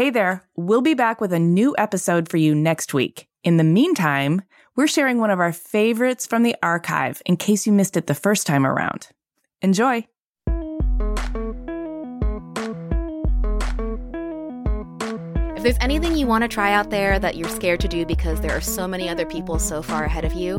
[0.00, 3.28] Hey there, we'll be back with a new episode for you next week.
[3.44, 4.40] In the meantime,
[4.74, 8.14] we're sharing one of our favorites from the archive in case you missed it the
[8.14, 9.08] first time around.
[9.60, 10.06] Enjoy!
[15.60, 18.40] If there's anything you want to try out there that you're scared to do because
[18.40, 20.58] there are so many other people so far ahead of you,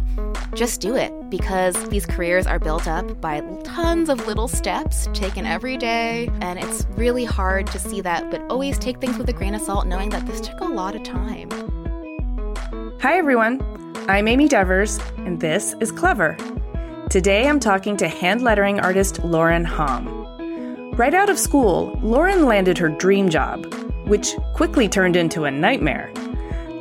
[0.54, 5.44] just do it because these careers are built up by tons of little steps taken
[5.44, 6.30] every day.
[6.42, 9.62] And it's really hard to see that, but always take things with a grain of
[9.62, 11.50] salt, knowing that this took a lot of time.
[13.02, 13.60] Hi, everyone.
[14.08, 16.38] I'm Amy Devers, and this is Clever.
[17.10, 20.94] Today I'm talking to hand lettering artist Lauren Hom.
[20.96, 23.66] Right out of school, Lauren landed her dream job
[24.12, 26.12] which quickly turned into a nightmare.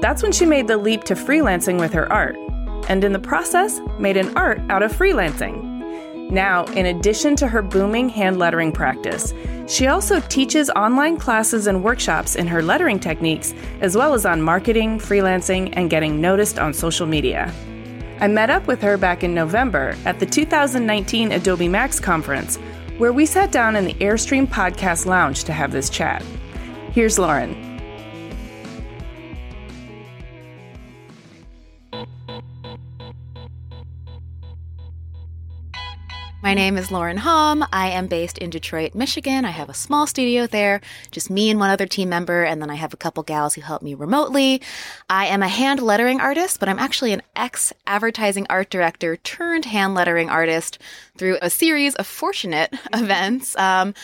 [0.00, 2.34] That's when she made the leap to freelancing with her art,
[2.88, 5.62] and in the process, made an art out of freelancing.
[6.32, 9.32] Now, in addition to her booming hand lettering practice,
[9.68, 14.42] she also teaches online classes and workshops in her lettering techniques, as well as on
[14.42, 17.54] marketing, freelancing, and getting noticed on social media.
[18.18, 22.56] I met up with her back in November at the 2019 Adobe Max conference,
[22.98, 26.24] where we sat down in the Airstream Podcast Lounge to have this chat.
[26.92, 27.70] Here's Lauren.
[36.42, 37.64] My name is Lauren Hom.
[37.72, 39.44] I am based in Detroit, Michigan.
[39.44, 40.80] I have a small studio there,
[41.12, 43.60] just me and one other team member, and then I have a couple gals who
[43.60, 44.60] help me remotely.
[45.08, 49.64] I am a hand lettering artist, but I'm actually an ex advertising art director turned
[49.64, 50.80] hand lettering artist
[51.16, 53.56] through a series of fortunate events.
[53.56, 53.94] Um,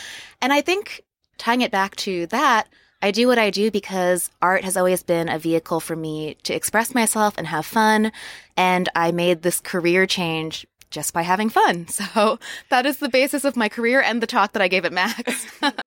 [0.41, 1.03] and I think
[1.37, 2.67] tying it back to that,
[3.01, 6.53] I do what I do because art has always been a vehicle for me to
[6.53, 8.11] express myself and have fun.
[8.55, 11.87] And I made this career change just by having fun.
[11.97, 14.93] So that is the basis of my career and the talk that I gave at
[14.93, 15.45] Max.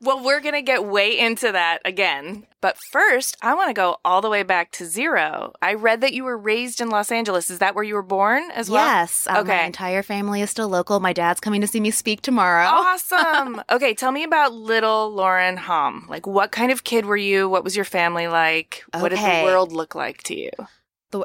[0.00, 2.46] Well, we're going to get way into that again.
[2.60, 5.52] But first, I want to go all the way back to zero.
[5.62, 7.48] I read that you were raised in Los Angeles.
[7.48, 8.84] Is that where you were born as well?
[8.84, 9.26] Yes.
[9.26, 9.56] Um, okay.
[9.56, 11.00] My entire family is still local.
[11.00, 12.66] My dad's coming to see me speak tomorrow.
[12.66, 13.62] Awesome.
[13.70, 13.94] okay.
[13.94, 16.06] Tell me about little Lauren Hom.
[16.08, 17.48] Like, what kind of kid were you?
[17.48, 18.84] What was your family like?
[18.94, 19.02] Okay.
[19.02, 20.50] What did the world look like to you?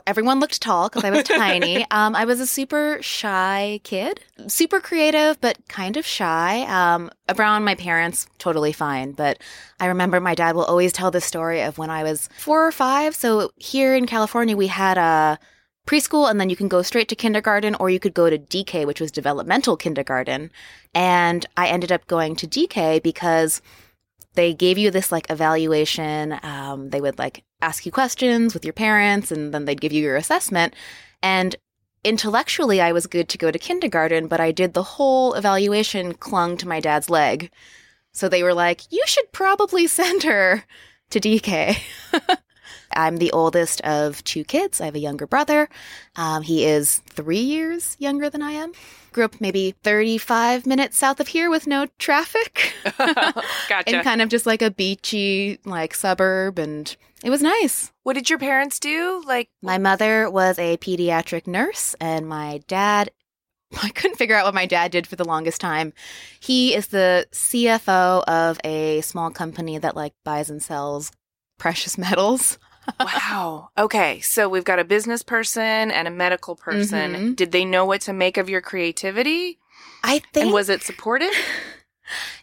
[0.06, 1.86] Everyone looked tall because I was tiny.
[1.92, 6.62] Um, I was a super shy kid, super creative, but kind of shy.
[6.64, 9.12] Um, around my parents, totally fine.
[9.12, 9.42] But
[9.80, 12.72] I remember my dad will always tell this story of when I was four or
[12.72, 13.16] five.
[13.16, 15.38] So here in California, we had a
[15.86, 18.86] preschool and then you can go straight to kindergarten or you could go to DK,
[18.86, 20.52] which was developmental kindergarten.
[20.94, 23.62] And I ended up going to DK because
[24.36, 26.40] they gave you this like evaluation.
[26.44, 30.02] Um, they would like ask you questions with your parents and then they'd give you
[30.02, 30.76] your assessment.
[31.22, 31.56] And
[32.04, 36.58] intellectually, I was good to go to kindergarten, but I did the whole evaluation clung
[36.58, 37.52] to my dad's leg.
[38.12, 40.66] So they were like, you should probably send her
[41.10, 41.78] to DK.
[42.96, 44.82] I'm the oldest of two kids.
[44.82, 45.70] I have a younger brother.
[46.16, 48.74] Um, he is three years younger than I am
[49.12, 52.74] grew up maybe 35 minutes south of here with no traffic.
[52.98, 53.84] gotcha.
[53.88, 57.92] and kind of just like a beachy like suburb and it was nice.
[58.04, 59.24] What did your parents do?
[59.26, 63.12] Like my mother was a pediatric nurse and my dad
[63.84, 65.94] I couldn't figure out what my dad did for the longest time.
[66.40, 71.12] He is the CFO of a small company that like buys and sells
[71.58, 72.58] precious metals
[73.00, 73.70] wow.
[73.78, 74.20] Okay.
[74.22, 77.14] So we've got a business person and a medical person.
[77.14, 77.34] Mm-hmm.
[77.34, 79.60] Did they know what to make of your creativity?
[80.04, 80.46] I think.
[80.46, 81.32] And was it supported?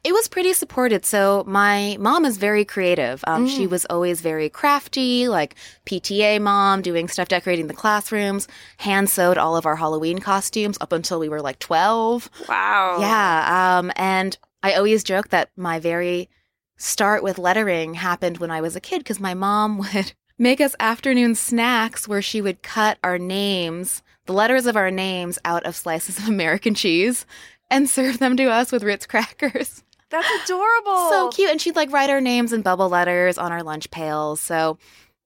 [0.04, 1.04] It was pretty supported.
[1.04, 3.22] So my mom is very creative.
[3.26, 3.54] Um, mm.
[3.54, 5.56] She was always very crafty, like
[5.86, 8.48] PTA mom, doing stuff decorating the classrooms,
[8.78, 12.30] hand sewed all of our Halloween costumes up until we were like 12.
[12.48, 12.98] Wow.
[13.00, 13.78] Yeah.
[13.78, 16.28] Um, and I always joke that my very
[16.76, 20.76] start with lettering happened when I was a kid because my mom would make us
[20.80, 25.76] afternoon snacks where she would cut our names, the letters of our names, out of
[25.76, 27.26] slices of American cheese
[27.70, 29.82] and serve them to us with Ritz crackers.
[30.10, 31.10] That's adorable.
[31.10, 31.50] So cute.
[31.50, 34.40] And she'd like write our names in bubble letters on our lunch pails.
[34.40, 34.78] So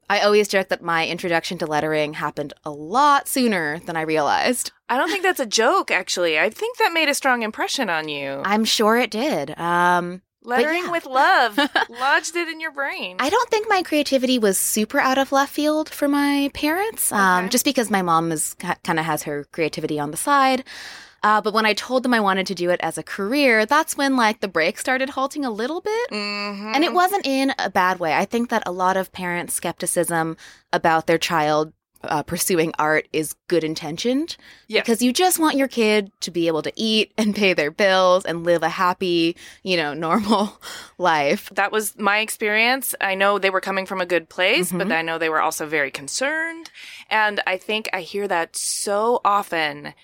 [0.08, 4.72] I always joke that my introduction to lettering happened a lot sooner than I realized.
[4.88, 6.38] I don't think that's a joke, actually.
[6.38, 8.42] I think that made a strong impression on you.
[8.44, 9.58] I'm sure it did.
[9.58, 10.90] Um, Lettering yeah.
[10.90, 11.56] with love
[11.88, 13.16] lodged it in your brain.
[13.20, 17.48] I don't think my creativity was super out of left field for my parents, um,
[17.48, 20.64] just because my mom is kind of has her creativity on the side.
[21.22, 23.96] Uh, but when I told them I wanted to do it as a career, that's
[23.96, 26.10] when like the break started halting a little bit.
[26.10, 26.74] Mhm.
[26.74, 28.12] And it wasn't in a bad way.
[28.14, 30.36] I think that a lot of parents' skepticism
[30.72, 31.72] about their child
[32.04, 34.36] uh, pursuing art is good intentioned.
[34.68, 34.82] Yes.
[34.82, 38.24] Because you just want your kid to be able to eat and pay their bills
[38.24, 40.60] and live a happy, you know, normal
[40.98, 41.50] life.
[41.54, 42.94] that was my experience.
[43.00, 44.92] I know they were coming from a good place, but Mhm.
[44.92, 46.70] I know they were also very concerned.
[47.10, 49.94] And I think I hear that so often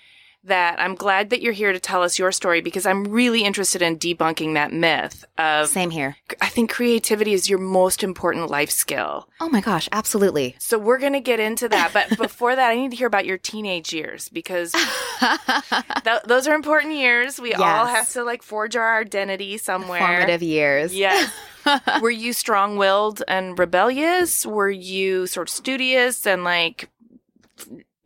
[0.49, 3.81] that I'm glad that you're here to tell us your story because I'm really interested
[3.81, 6.17] in debunking that myth of Same here.
[6.41, 9.27] I think creativity is your most important life skill.
[9.39, 10.55] Oh my gosh, absolutely.
[10.59, 13.25] So we're going to get into that, but before that I need to hear about
[13.25, 14.71] your teenage years because
[16.03, 17.39] th- those are important years.
[17.39, 19.99] We all have to like forge our identity somewhere.
[19.99, 20.93] Formative years.
[20.93, 21.31] Yes.
[22.01, 24.45] Were you strong willed and rebellious?
[24.45, 26.89] Were you sort of studious and like,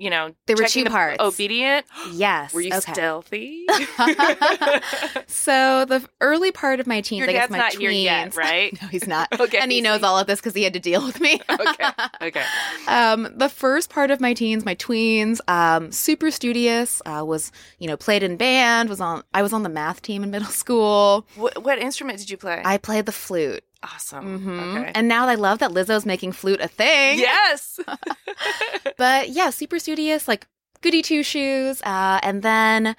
[0.04, 1.18] you know, There were two the- parts.
[1.24, 1.86] Obedient?
[2.12, 2.54] Yes.
[2.54, 2.92] Were you okay.
[2.92, 3.66] stealthy?
[5.28, 8.04] So the early part of my teens, Your I guess dad's my not tweens.
[8.04, 8.74] yet, right?
[8.82, 9.28] no, he's not.
[9.40, 11.40] Okay, and he knows all of this because he had to deal with me.
[11.50, 11.90] okay.
[12.22, 12.44] Okay.
[12.88, 17.02] um, the first part of my teens, my tweens, um, super studious.
[17.06, 18.90] Uh, was you know played in band.
[18.90, 19.24] Was on.
[19.34, 21.26] I was on the math team in middle school.
[21.36, 22.62] What, what instrument did you play?
[22.64, 23.64] I played the flute.
[23.84, 24.40] Awesome.
[24.40, 24.92] hmm Okay.
[24.96, 27.20] And now I love that Lizzo's making flute a thing.
[27.20, 27.80] yes.
[28.98, 30.48] But yeah, super studious, like
[30.82, 31.82] goody two shoes.
[31.84, 32.96] Uh, and then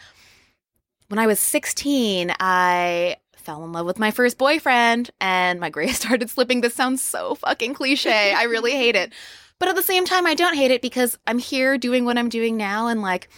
[1.08, 5.96] when I was 16, I fell in love with my first boyfriend and my grades
[6.00, 6.60] started slipping.
[6.60, 8.32] This sounds so fucking cliche.
[8.32, 9.12] I really hate it.
[9.58, 12.28] But at the same time, I don't hate it because I'm here doing what I'm
[12.28, 12.88] doing now.
[12.88, 13.28] And like,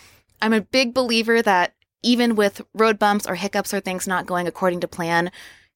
[0.40, 4.46] I'm a big believer that even with road bumps or hiccups or things not going
[4.46, 5.30] according to plan,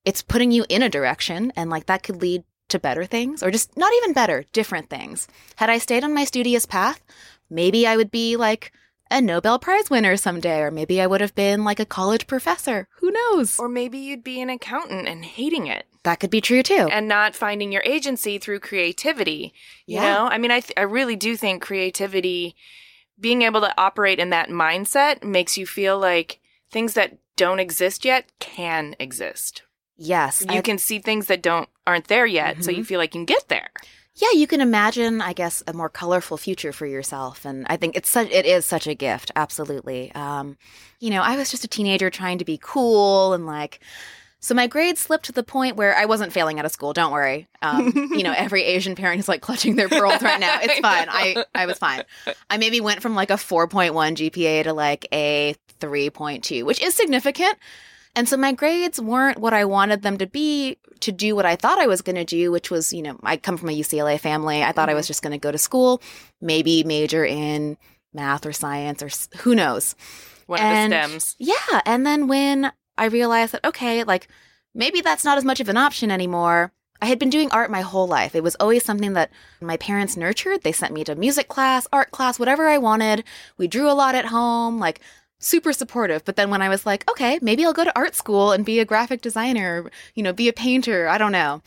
[0.04, 1.52] it's putting you in a direction.
[1.56, 5.26] And like, that could lead to better things or just not even better, different things.
[5.56, 7.02] Had I stayed on my studious path,
[7.50, 8.72] maybe I would be like
[9.10, 12.86] a Nobel Prize winner someday, or maybe I would have been like a college professor.
[13.00, 13.58] Who knows?
[13.58, 16.88] or maybe you'd be an accountant and hating it that could be true too.
[16.92, 19.52] and not finding your agency through creativity.
[19.84, 20.02] You Yeah.
[20.14, 22.54] know, I mean, I, th- I really do think creativity,
[23.18, 26.38] being able to operate in that mindset makes you feel like
[26.70, 29.62] things that don't exist yet can exist.
[30.00, 30.42] Yes.
[30.48, 32.76] You I- can see things that don't aren't there yet, so Mhm.
[32.78, 33.68] you feel like you can get there.
[34.16, 37.44] yeah, you can imagine, I guess, a more colorful future for yourself.
[37.46, 39.30] And I think it's such, it is such a gift.
[39.34, 40.12] Absolutely.
[40.14, 40.58] Um,
[40.98, 43.80] you know, I was just a teenager trying to be cool and like,
[44.38, 46.92] so my grades slipped to the point where I wasn't failing out of school.
[46.92, 47.48] Don't worry.
[47.62, 50.58] Um, you know, every Asian parent is like clutching their pearls right now.
[50.60, 51.06] It's fine.
[51.10, 52.02] I, I was fine.
[52.50, 57.56] I maybe went from like a 4.1 GPA to like a 3.2, which is significant.
[58.16, 61.56] And so my grades weren't what I wanted them to be to do what I
[61.56, 64.18] thought I was going to do, which was, you know, I come from a UCLA
[64.18, 64.62] family.
[64.62, 65.10] I thought I was mm-hmm.
[65.10, 66.02] just going to go to school,
[66.40, 67.76] maybe major in
[68.12, 69.94] math or science or who knows.
[70.46, 71.36] One And- of the stems.
[71.38, 71.80] Yeah.
[71.86, 74.28] And then when I realized that, okay, like
[74.74, 76.72] maybe that's not as much of an option anymore.
[77.02, 78.34] I had been doing art my whole life.
[78.34, 79.30] It was always something that
[79.62, 80.62] my parents nurtured.
[80.62, 83.24] They sent me to music class, art class, whatever I wanted.
[83.56, 85.00] We drew a lot at home, like
[85.40, 86.24] super supportive.
[86.24, 88.78] But then when I was like, okay, maybe I'll go to art school and be
[88.78, 91.08] a graphic designer, or, you know, be a painter.
[91.08, 91.62] I don't know.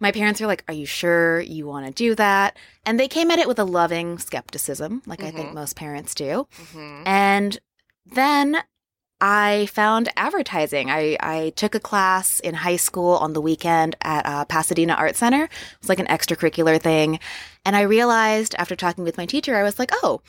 [0.00, 2.56] My parents were like, Are you sure you want to do that?
[2.84, 5.54] And they came at it with a loving skepticism, like I think Mhm.
[5.54, 6.46] most parents do.
[6.74, 7.02] Mhm.
[7.06, 7.58] And
[8.04, 8.62] then
[9.20, 10.90] I found advertising.
[10.90, 15.14] I, I took a class in high school on the weekend at uh, Pasadena Art
[15.14, 15.44] Center.
[15.44, 15.50] It
[15.80, 17.20] was like an extracurricular thing.
[17.64, 20.20] And I realized after talking with my teacher, I was like, oh,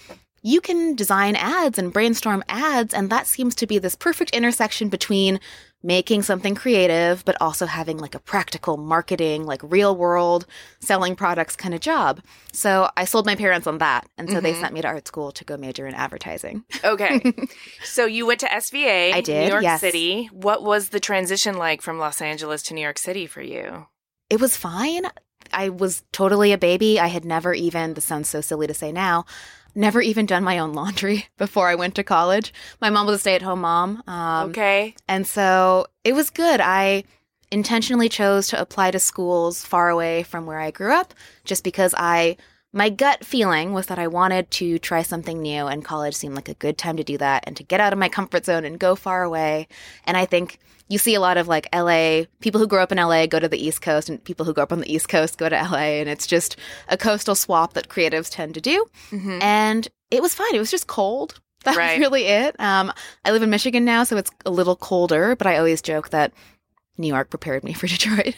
[0.43, 2.93] you can design ads and brainstorm ads.
[2.93, 5.39] And that seems to be this perfect intersection between
[5.81, 10.45] making something creative, but also having like a practical marketing, like real world
[10.79, 12.21] selling products kind of job.
[12.51, 14.05] So I sold my parents on that.
[14.17, 14.61] And so they Mhm.
[14.61, 16.63] sent me to art school to go major in advertising.
[16.83, 17.33] Okay.
[17.83, 19.81] so you went to SVA, I did, New York yes.
[19.81, 20.29] City.
[20.31, 23.87] What was the transition like from Los Angeles to New York City for you?
[24.29, 25.03] It was fine.
[25.51, 26.99] I was totally a baby.
[26.99, 29.25] I had never even, this sounds so silly to say now,
[29.75, 32.53] never even done my own laundry before I went to college.
[32.81, 34.03] My mom was a stay at home mom.
[34.07, 34.95] Um, okay.
[35.07, 36.59] And so it was good.
[36.61, 37.03] I
[37.51, 41.13] intentionally chose to apply to schools far away from where I grew up
[41.45, 42.37] just because I
[42.75, 46.49] my gut feeling was that I wanted to try something new, and college seemed like
[46.49, 48.79] a good time to do that and to get out of my comfort zone and
[48.79, 49.67] go far away.
[50.05, 50.57] And I think
[50.93, 53.49] you see a lot of like LA, people who grow up in LA go to
[53.49, 55.99] the East Coast, and people who grow up on the East Coast go to LA.
[55.99, 56.55] And it's just
[56.87, 58.85] a coastal swap that creatives tend to do.
[59.11, 59.39] Mm-hmm.
[59.41, 60.53] And it was fine.
[60.55, 61.39] It was just cold.
[61.63, 61.97] That Right.
[61.97, 62.59] was really it.
[62.59, 62.91] Um,
[63.23, 66.33] I live in Michigan now, so it's a little colder, but I always joke that
[66.97, 68.35] New York prepared me for Detroit.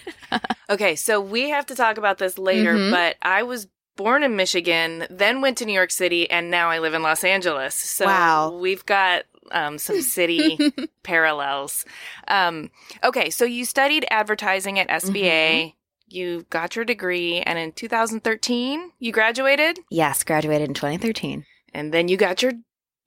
[0.70, 2.92] Okay, so we have to talk about this later, Mhm.
[2.92, 6.78] but I was born in Michigan, then went to New York City, and now I
[6.78, 7.74] live in Los Angeles.
[7.74, 8.52] So Wow.
[8.62, 10.58] we've got um, some city
[11.04, 11.86] parallels.
[12.28, 12.72] Um,
[13.04, 15.74] okay, so you studied advertising at SVA.
[16.08, 21.46] You got your degree, and in 2013, you graduated, yes, graduated in 2013.
[21.74, 22.54] and then you got your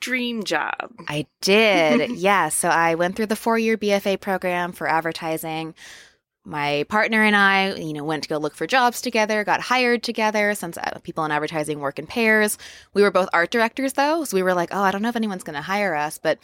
[0.01, 0.93] dream job.
[1.09, 2.11] I did.
[2.19, 2.49] yeah.
[2.49, 5.75] So I went through the four year BFA program for advertising.
[6.49, 10.03] My partner and I, you know, went to go look for jobs together, got hired
[10.03, 12.57] together since uh, people in advertising work in pairs.
[12.95, 14.25] We were both art directors though.
[14.25, 16.17] So we were like, oh, I don't know if anyone's going to hire us.
[16.17, 16.39] But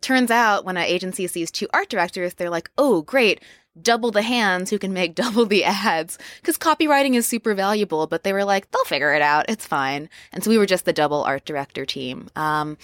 [0.00, 3.42] turns out when an agency sees two art directors, they're like, oh, great.
[3.80, 6.16] Double the hands who can make double the ads.
[6.40, 9.44] Because copywriting is super valuable, but they were like, they'll figure it out.
[9.50, 10.08] It's fine.
[10.32, 12.30] And so we were just the double art director team.
[12.34, 12.78] Um,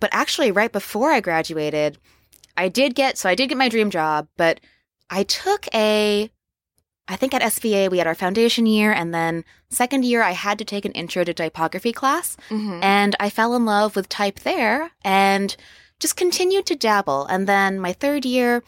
[0.00, 1.96] but actually, right before I graduated,
[2.56, 4.58] I did get so I did get my dream job, but
[5.10, 6.30] I took a
[7.10, 10.58] I think at SVA we had our foundation year and then second year I had
[10.58, 12.80] to take an intro to typography class Mm-hmm.
[12.82, 15.56] and I fell in love with type there and
[16.00, 18.62] just continued to dabble and then my third year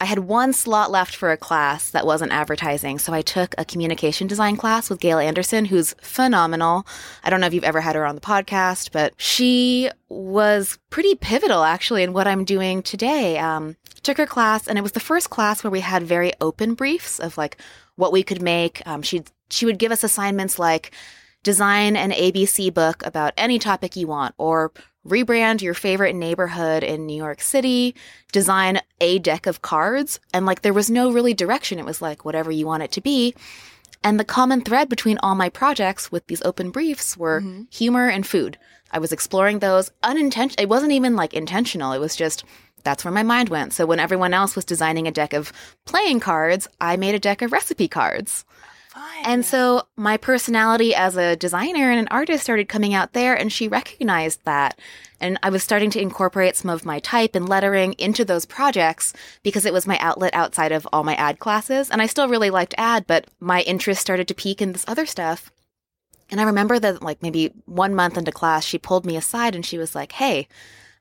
[0.00, 2.98] I had one slot left for a class that wasn't advertising.
[2.98, 6.86] So I took a communication design class with Gail Anderson, who's phenomenal.
[7.22, 11.14] I don't know if you've ever had her on the podcast, but she was pretty
[11.16, 13.38] pivotal actually in what I'm doing today.
[13.38, 16.74] Um, took her class, and it was the first class where we had very open
[16.74, 17.58] briefs of like
[17.96, 18.82] what we could make.
[18.86, 20.92] Um, she she would give us assignments like
[21.42, 24.72] design an ABC book about any topic you want, or
[25.06, 27.94] rebrand your favorite neighborhood in New York City,
[28.32, 30.20] design a deck of cards.
[30.34, 31.78] And like there was no really direction.
[31.78, 33.34] It was like whatever you want it to be.
[34.02, 37.62] And the common thread between all my projects with these open briefs were mm-hmm.
[37.70, 38.58] humor and food.
[38.92, 40.62] I was exploring those unintentional.
[40.62, 41.92] It wasn't even like intentional.
[41.92, 42.44] It was just
[42.82, 43.74] that's where my mind went.
[43.74, 45.52] So when everyone else was designing a deck of
[45.84, 48.44] playing cards, I made a deck of recipe cards.
[49.24, 53.52] And so my personality as a designer and an artist started coming out there, and
[53.52, 54.78] she recognized that.
[55.20, 59.12] And I was starting to incorporate some of my type and lettering into those projects
[59.42, 61.90] because it was my outlet outside of all my ad classes.
[61.90, 65.04] And I still really liked ad, but my interest started to peak in this other
[65.04, 65.52] stuff.
[66.30, 69.66] And I remember that, like, maybe one month into class, she pulled me aside and
[69.66, 70.48] she was like, Hey,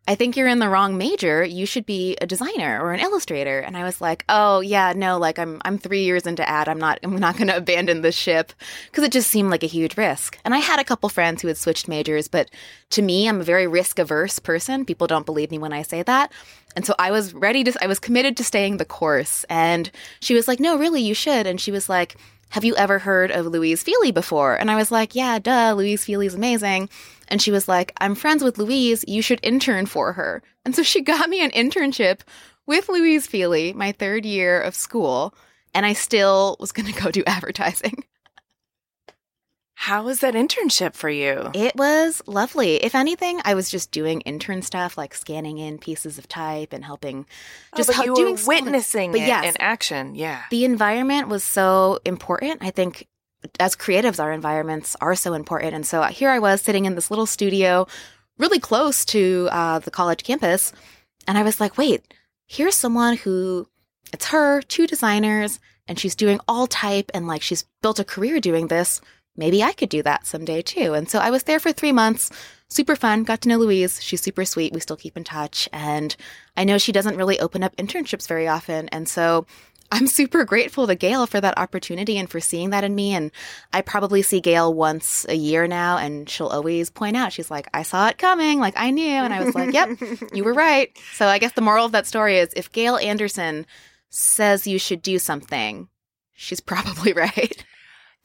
[0.10, 1.46] I think you're in the wrong major.
[1.46, 3.60] You should be a designer or an illustrator.
[3.60, 6.68] And I was like, oh yeah, no, like I'm I'm 3 years into ad.
[6.68, 8.52] I'm not I'm not going to abandon this ship
[8.88, 10.40] because it just seemed like a huge risk.
[10.44, 12.50] And I had a couple friends who had switched majors, but
[12.90, 14.84] to me, I'm a very risk averse person.
[14.84, 16.32] People don't believe me when I say that.
[16.76, 19.44] And so I was ready to I was committed to staying the course.
[19.48, 22.16] And she was like, "No, really, you should." And she was like,
[22.50, 24.56] have you ever heard of Louise Fili before?
[24.56, 26.90] And I was like, yeah, duh, Louise Fili's amazing.
[27.30, 29.06] And she was like, I'm friends with Louise.
[29.08, 30.42] You should intern for her.
[30.66, 32.22] And so she got me an internship
[32.66, 35.34] with Louise Fili my third year of school.
[35.74, 38.04] And I still was going to go do advertising.
[39.82, 41.52] How was that internship for you?
[41.54, 42.76] It was lovely.
[42.84, 46.84] If anything, I was just doing intern stuff like scanning in pieces of type and
[46.84, 47.26] helping
[47.72, 49.56] oh, just oh, but help you doing were witnessing But it yes.
[49.56, 50.16] in action.
[50.16, 50.44] Yeah.
[50.52, 52.62] the environment was so important.
[52.62, 53.08] I think
[53.60, 55.74] as creatives, our environments are so important.
[55.74, 57.88] And so here I was sitting in this little studio,
[58.38, 60.74] really close to uh, the college campus.
[61.28, 62.14] And I was like, wait,
[62.48, 63.68] here's someone who
[64.12, 68.40] it's her, two designers, and she's doing all type and like she's built a career
[68.40, 69.02] doing this.
[69.36, 70.94] Maybe I could do that someday too.
[70.94, 72.30] And so I was there for three months.
[72.68, 73.24] Super fun.
[73.24, 74.04] Got to know Louise.
[74.04, 74.74] She's super sweet.
[74.74, 75.70] We still keep in touch.
[75.72, 76.16] And
[76.58, 78.90] I know she doesn't really open up internships very often.
[78.90, 79.48] And so
[79.92, 83.14] I'm super grateful to Gail for that opportunity and for seeing that in me.
[83.14, 83.32] And
[83.74, 87.68] I probably see Gail once a year now, and she'll always point out, she's like,
[87.74, 88.60] I saw it coming.
[88.60, 89.08] Like, I knew.
[89.08, 89.90] And I was like, yep,
[90.34, 90.96] you were right.
[91.14, 93.66] So I guess the moral of that story is if Gail Anderson
[94.10, 95.90] says you should do something,
[96.34, 97.66] she's probably right.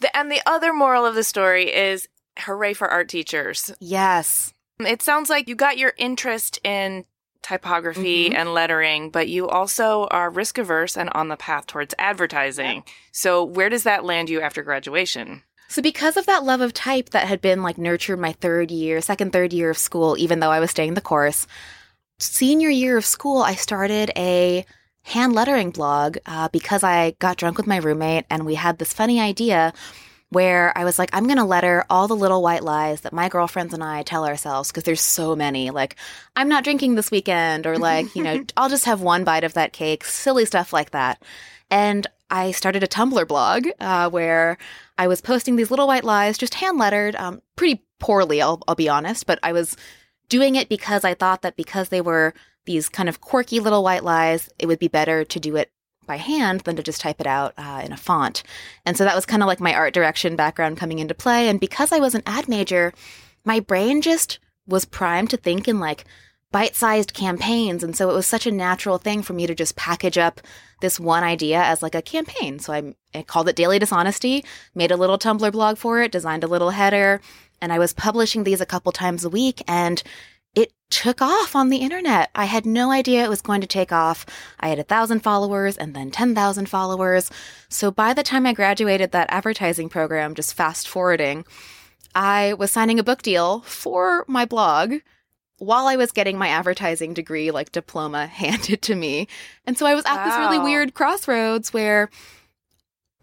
[0.01, 3.71] The, and the other moral of the story is hooray for art teachers.
[3.81, 4.53] yes.
[4.81, 7.05] It sounds like you got your interest in
[7.45, 8.35] typography Mhm.
[8.35, 12.83] and lettering, but you also are risk averse and on the path towards advertising.
[13.13, 15.43] So, where does that land you after graduation?
[15.69, 19.01] So because of that love of type that had been like nurtured my third year,
[19.01, 21.47] second, third year of school, even though I was staying the course,
[22.19, 24.65] senior year of school, I started a
[25.03, 28.93] hand lettering blog uh, because I got drunk with my roommate and we had this
[28.93, 29.73] funny idea
[30.35, 33.29] where I was like, I'm going to letter all the little white lies that my
[33.29, 35.71] girlfriends and I tell ourselves because there's so many.
[35.71, 35.95] Like,
[36.35, 39.55] I'm not drinking this weekend, or like, you know, I'll just have one bite of
[39.55, 41.23] that cake, silly stuff like that.
[41.71, 44.59] And I started a Tumblr blog uh, where
[44.99, 48.75] I was posting these little white lies, just hand lettered, um, pretty poorly, I'll, I'll
[48.75, 49.77] be honest, but I was
[50.29, 54.03] doing it because I thought that because they were these kind of quirky little white
[54.03, 55.71] lies, it would be better to do it
[56.07, 58.43] by hand than to just type it out uh, in a font.
[58.85, 61.49] And so that was kind of like my art direction background coming into play.
[61.49, 62.93] And because I was an ad major,
[63.45, 66.05] my brain just was primed to think in like
[66.55, 67.83] bite sized campaigns.
[67.83, 70.41] And so it was such a natural thing for me to just package up
[70.81, 72.61] this one idea as like a campaign.
[72.61, 74.45] So I, I called it Daily Dishonesty,
[74.75, 77.21] made a little Tumblr blog for it, designed a little header,
[77.61, 79.63] and I was publishing these a couple times a week.
[79.67, 80.01] And
[80.55, 82.31] it took off on the internet.
[82.35, 84.25] I had no idea it was going to take off.
[84.61, 87.31] I had a thousand followers and then 10,000 followers.
[87.69, 91.45] So by the time I graduated that advertising program, just fast forwarding,
[92.15, 94.95] I was signing a book deal for my blog
[95.59, 99.29] while I was getting my advertising degree, like diploma handed to me.
[99.67, 100.25] And so I was at wow.
[100.25, 102.11] this really weird crossroads where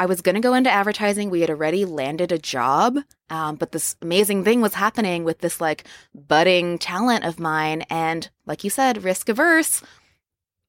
[0.02, 1.30] I was going to go into advertising.
[1.30, 2.98] We had already landed a job.
[3.30, 5.84] Um, but this amazing thing was happening with this like
[6.16, 7.84] budding talent of mine.
[7.88, 9.84] And like you said, risk averse,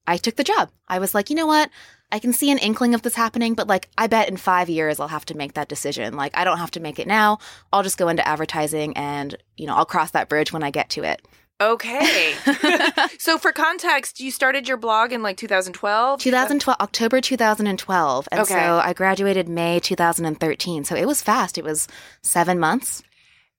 [0.07, 0.71] I took the job.
[0.87, 1.71] I was like, you know what?
[2.13, 5.01] I can see an inkling of this happening, but like, I bet in five years
[5.01, 6.15] I'll have to make that decision.
[6.15, 7.39] Like, I don't have to make it now.
[7.73, 10.91] I'll just go into advertising and, you know, I'll cross that bridge when I get
[10.91, 11.27] to it.
[11.61, 12.35] Okay.
[13.19, 16.21] so for context, you started your blog in like 2012?
[16.21, 18.29] 2012, October 2012.
[18.31, 18.53] And okay.
[18.53, 20.85] so I graduated May 2013.
[20.85, 21.59] So it was fast.
[21.59, 21.87] It was
[22.23, 23.03] seven months.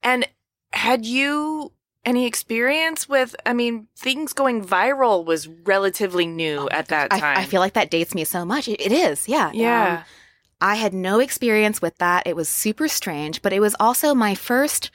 [0.02, 0.28] And
[0.74, 1.72] had you
[2.06, 7.24] any experience with, I mean, things going viral was relatively new oh at that time.
[7.24, 8.68] I, I, feel like that dates me so much.
[8.68, 9.30] it, it is.
[9.30, 9.52] Yeah.
[9.54, 10.00] Yeah.
[10.00, 10.04] Um,
[10.60, 12.26] I had no experience with that.
[12.26, 14.92] It was super strange, but it was also my first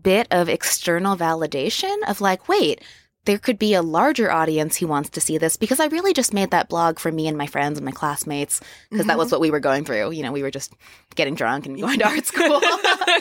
[0.00, 2.82] bit of external validation of like, wait,
[3.24, 6.34] there could be a larger audience who wants to see this because I really just
[6.34, 9.08] made that blog for me and my friends and my classmates because mm-hmm.
[9.08, 9.34] that was mm-hmm.
[9.34, 10.10] what we were going through.
[10.10, 10.72] You know, we were just
[11.14, 12.60] getting drunk and going to art school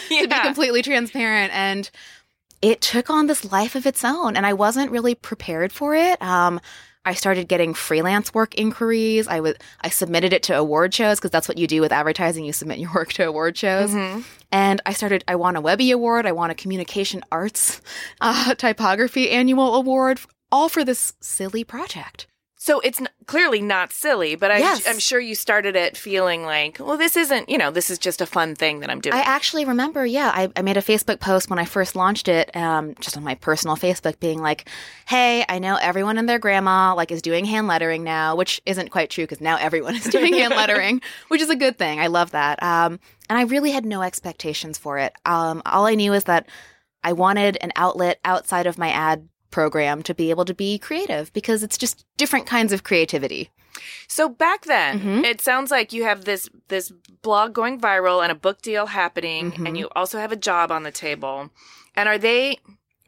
[0.10, 0.22] yeah.
[0.22, 1.54] to be completely transparent.
[1.54, 1.90] And
[2.62, 6.20] it took on this life of its own and I wasn't really prepared for it.
[6.22, 6.60] Um,
[7.04, 9.28] I started getting freelance work inquiries.
[9.28, 12.46] I was I submitted it to award shows because that's what you do with advertising.
[12.46, 13.92] You submit your work to award shows.
[13.92, 14.22] Mm-hmm.
[14.52, 15.24] And I started.
[15.28, 16.26] I won a Webby Award.
[16.26, 17.82] I won a Communication Arts
[18.22, 20.20] uh, Typography Annual Award,
[20.52, 22.28] all for this silly project.
[22.64, 24.88] So it's n- clearly not silly, but I, yes.
[24.88, 28.22] I'm sure you started it feeling like, well, this isn't, you know, this is just
[28.22, 29.16] a fun thing that I'm doing.
[29.16, 32.56] I actually remember, yeah, I, I made a Facebook post when I first launched it,
[32.56, 34.70] um, just on my personal Facebook, being like,
[35.08, 38.92] hey, I know everyone and their grandma like is doing hand lettering now, which isn't
[38.92, 42.00] quite true because now everyone is doing hand lettering, which is a good thing.
[42.00, 42.62] I love that.
[42.62, 45.14] Um, and I really had no expectations for it.
[45.26, 46.48] Um, all I knew is that
[47.04, 51.32] I wanted an outlet outside of my ad program to be able to be creative
[51.34, 53.50] because it's just different kinds of creativity.
[54.08, 55.26] So back then, mm-hmm.
[55.26, 59.52] it sounds like you have this this blog going viral and a book deal happening
[59.52, 59.68] mm-hmm.
[59.68, 61.50] and you also have a job on the table.
[61.96, 62.60] And are they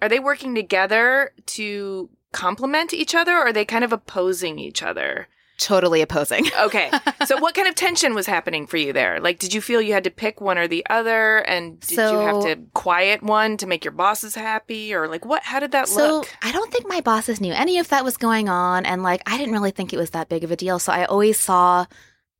[0.01, 4.83] are they working together to complement each other or are they kind of opposing each
[4.83, 5.27] other?
[5.63, 6.45] Totally opposing.
[6.59, 6.91] okay.
[7.25, 9.19] So what kind of tension was happening for you there?
[9.19, 12.11] Like did you feel you had to pick one or the other and did so,
[12.11, 15.71] you have to quiet one to make your bosses happy or like what how did
[15.71, 16.29] that so look?
[16.41, 19.37] I don't think my bosses knew any of that was going on and like I
[19.37, 20.79] didn't really think it was that big of a deal.
[20.79, 21.85] So I always saw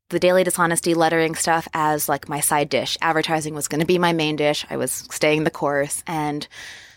[0.09, 2.97] the daily dishonesty lettering stuff as like my side dish.
[3.01, 4.65] Advertising was going to be my main dish.
[4.69, 6.47] I was staying the course and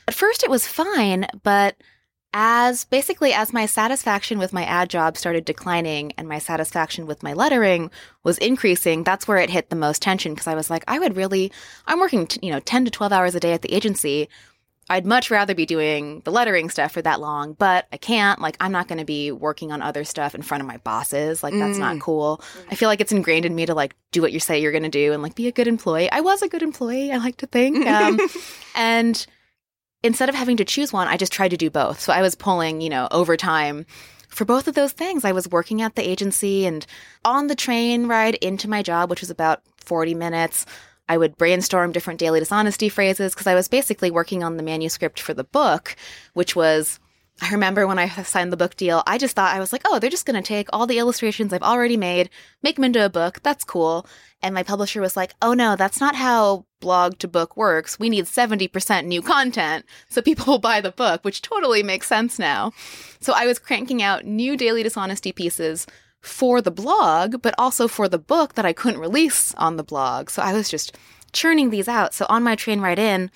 [0.09, 1.77] at first it was fine, but
[2.39, 7.23] as basically as my satisfaction with my ad job started declining and my satisfaction with
[7.23, 7.91] my lettering
[8.25, 11.17] was increasing that's where it hit the most tension because i was like i would
[11.17, 11.51] really
[11.87, 14.29] i'm working t- you know 10 to 12 hours a day at the agency.
[14.89, 18.57] I'd much rather be doing the lettering stuff for that long but i can't like
[18.61, 21.43] i'm not going to be working on other stuff in front of my bosses.
[21.43, 21.81] Like that's mm.
[21.81, 22.43] not cool.
[22.71, 24.85] I feel like it's ingrained in me to like do what you say you're going
[24.85, 26.09] to do and like be a good employee.
[26.13, 28.21] I was a good employee i like to think um,
[28.77, 29.27] and
[30.03, 32.01] instead of having to choose one, I just tried to do both.
[32.01, 33.87] So I was pulling, you know, overtime
[34.29, 35.25] for both of those things.
[35.25, 36.87] I was working at the agency and
[37.25, 40.67] on the train ride into my job, which was about 40 minutes.
[41.09, 45.21] I would brainstorm different daily dishonesty phrases because I was basically working on the manuscript
[45.21, 45.97] for the book,
[46.35, 46.99] which was
[47.43, 49.99] I remember when I signed the book deal, I just thought I was like, oh,
[49.99, 52.31] they're just going to take all the illustrations I've already made,
[52.63, 53.43] make them into a book.
[53.43, 54.07] That's cool.
[54.43, 57.99] And my publisher was like, oh no, that's not how blog to book works.
[57.99, 62.39] We need 70% new content so people will buy the book, which totally makes sense
[62.39, 62.73] now.
[63.21, 65.87] So I was cranking out new daily dishonesty pieces
[66.23, 70.31] for the blog, but also for the book that I couldn't release on the blog.
[70.31, 70.97] So I was just
[71.33, 72.15] churning these out.
[72.15, 73.31] So on my train ride in,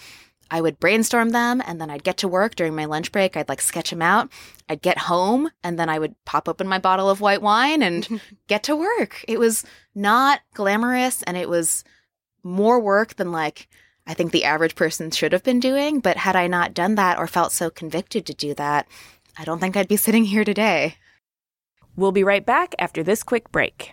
[0.50, 3.36] I would brainstorm them and then I'd get to work during my lunch break.
[3.36, 4.30] I'd like sketch them out.
[4.68, 8.20] I'd get home and then I would pop open my bottle of white wine and
[8.48, 9.24] get to work.
[9.28, 11.84] It was not glamorous and it was
[12.42, 13.68] more work than like
[14.06, 16.00] I think the average person should have been doing.
[16.00, 18.88] But had I not done that or felt so convicted to do that,
[19.38, 20.96] I don't think I'd be sitting here today.
[21.96, 23.92] We'll be right back after this quick break.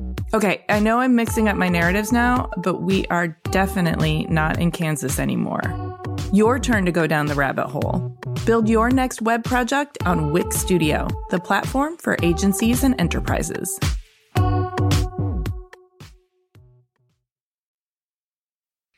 [0.33, 4.71] Okay, I know I'm mixing up my narratives now, but we are definitely not in
[4.71, 5.61] Kansas anymore.
[6.31, 8.17] Your turn to go down the rabbit hole.
[8.45, 13.77] Build your next web project on Wix Studio, the platform for agencies and enterprises.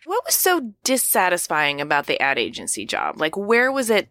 [0.05, 3.19] What was so dissatisfying about the ad agency job?
[3.19, 4.07] Like, where was it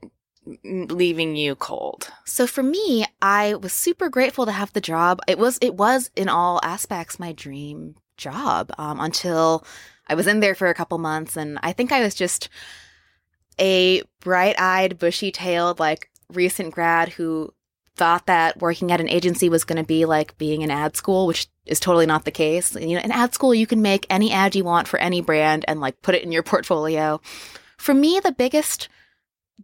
[0.65, 2.11] leaving you cold?
[2.25, 5.21] So for me, I was super grateful to have the job.
[5.27, 9.65] It was it was in all aspects my dream job um, until
[10.09, 12.49] I was in there for a couple months, and I think I was just
[13.59, 17.53] a bright-eyed, bushy-tailed, like recent grad who
[17.95, 21.27] thought that working at an agency was going to be like being in ad school,
[21.27, 22.75] which is totally not the case.
[22.75, 25.65] You know, in ad school, you can make any ad you want for any brand
[25.69, 27.21] and like put it in your portfolio.
[27.77, 28.89] For me, the biggest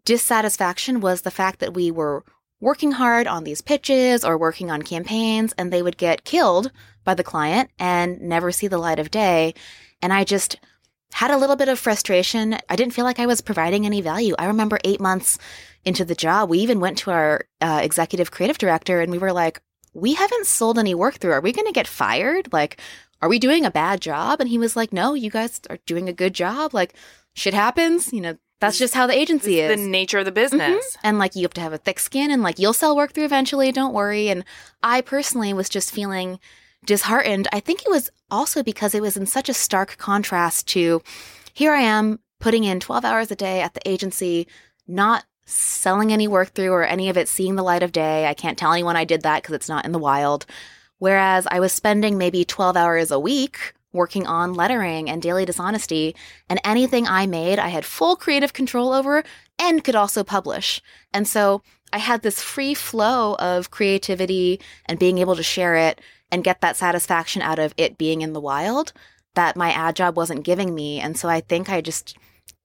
[0.05, 2.25] dissatisfaction was the fact that we were
[2.61, 6.73] working hard on these pitches or working on campaigns and they would get killed
[7.05, 9.55] by the client and never see the light of day.
[10.03, 10.59] And I just
[11.13, 12.59] had a little bit of frustration.
[12.69, 14.35] I didn't feel like I was providing any value.
[14.39, 15.39] I remember eight months
[15.85, 19.33] into the job, we even went to our uh, executive creative director and we were
[19.33, 19.63] like,
[19.95, 21.33] we haven't sold any work through.
[21.33, 22.53] Are we going to get fired?
[22.53, 22.81] Like,
[23.23, 24.41] are we doing a bad job?
[24.41, 26.75] And he was like, no, you guys are doing a good job.
[26.75, 26.95] Like,
[27.35, 28.13] shit happens.
[28.13, 29.81] You know, that's just how the agency is.
[29.81, 30.85] the nature of the business.
[30.85, 31.01] Mhm.
[31.05, 33.25] And like you have to have a thick skin and like you'll sell work through
[33.25, 34.29] eventually, don't worry.
[34.29, 34.45] And
[34.83, 36.41] I personally was just feeling
[36.85, 37.49] disheartened.
[37.53, 41.03] I think it was also because it was in such a stark contrast to
[41.53, 44.47] here I am putting in 12 hours a day at the agency,
[44.87, 48.27] not selling any work through or any of it seeing the light of day.
[48.27, 50.47] I can't tell anyone I did that because it's not in the wild.
[50.99, 56.17] Whereas I was spending maybe 12 hours a week working on lettering and daily dishonesty,
[56.49, 59.23] and anything I made, I had full creative control over
[59.59, 60.81] and could also publish.
[61.13, 66.01] And so I had this free flow of creativity and being able to share it
[66.31, 68.93] and get that satisfaction out of it being in the wild
[69.35, 71.01] that my ad job wasn't giving me.
[71.01, 72.17] And so I think I just,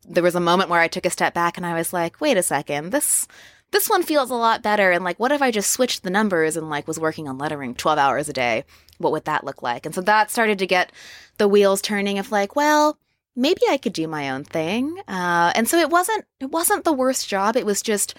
[0.07, 2.37] there was a moment where I took a step back and I was like, wait
[2.37, 3.27] a second, this,
[3.73, 4.91] this one feels a lot better.
[4.91, 7.75] And like, what if I just switched the numbers and like was working on lettering
[7.75, 8.63] 12 hours a day?
[8.99, 9.85] What would that look like?
[9.85, 10.91] And so that started to get
[11.37, 12.97] the wheels turning of like, well,
[13.35, 14.97] maybe I could do my own thing.
[15.07, 17.57] Uh, and so it wasn't, it wasn't the worst job.
[17.57, 18.15] It was just,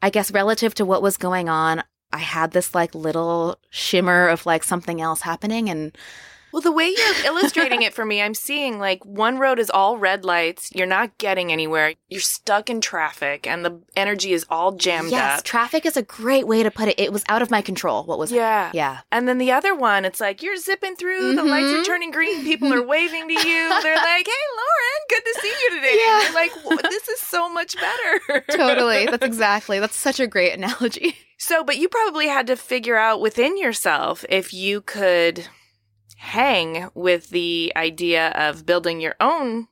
[0.00, 4.46] I guess, relative to what was going on, I had this like little shimmer of
[4.46, 5.68] like something else happening.
[5.68, 5.98] And
[6.54, 9.98] Well, the way you're illustrating it for me, I'm seeing like one road is all
[9.98, 10.70] red lights.
[10.72, 11.94] You're not getting anywhere.
[12.08, 15.44] You're stuck in traffic and the energy is all jammed yes, up.
[15.44, 17.00] traffic is a great way to put it.
[17.00, 18.04] It was out of my control.
[18.04, 18.70] What was yeah.
[18.72, 19.00] Yeah.
[19.10, 21.86] And then the other one, it's like you're zipping through, the lights are Mhm.
[21.86, 23.82] turning green, people are waving to you.
[23.82, 25.96] They're like, hey, Lauren, good to see you today.
[26.06, 26.14] Yeah.
[26.14, 26.22] And
[26.62, 28.44] you're like, this is so much better.
[28.56, 29.06] totally.
[29.06, 29.80] That's exactly.
[29.80, 31.16] That's such a great analogy.
[31.36, 35.48] So, but you probably had to figure out within yourself if you could
[36.24, 39.68] hang with the idea of building your own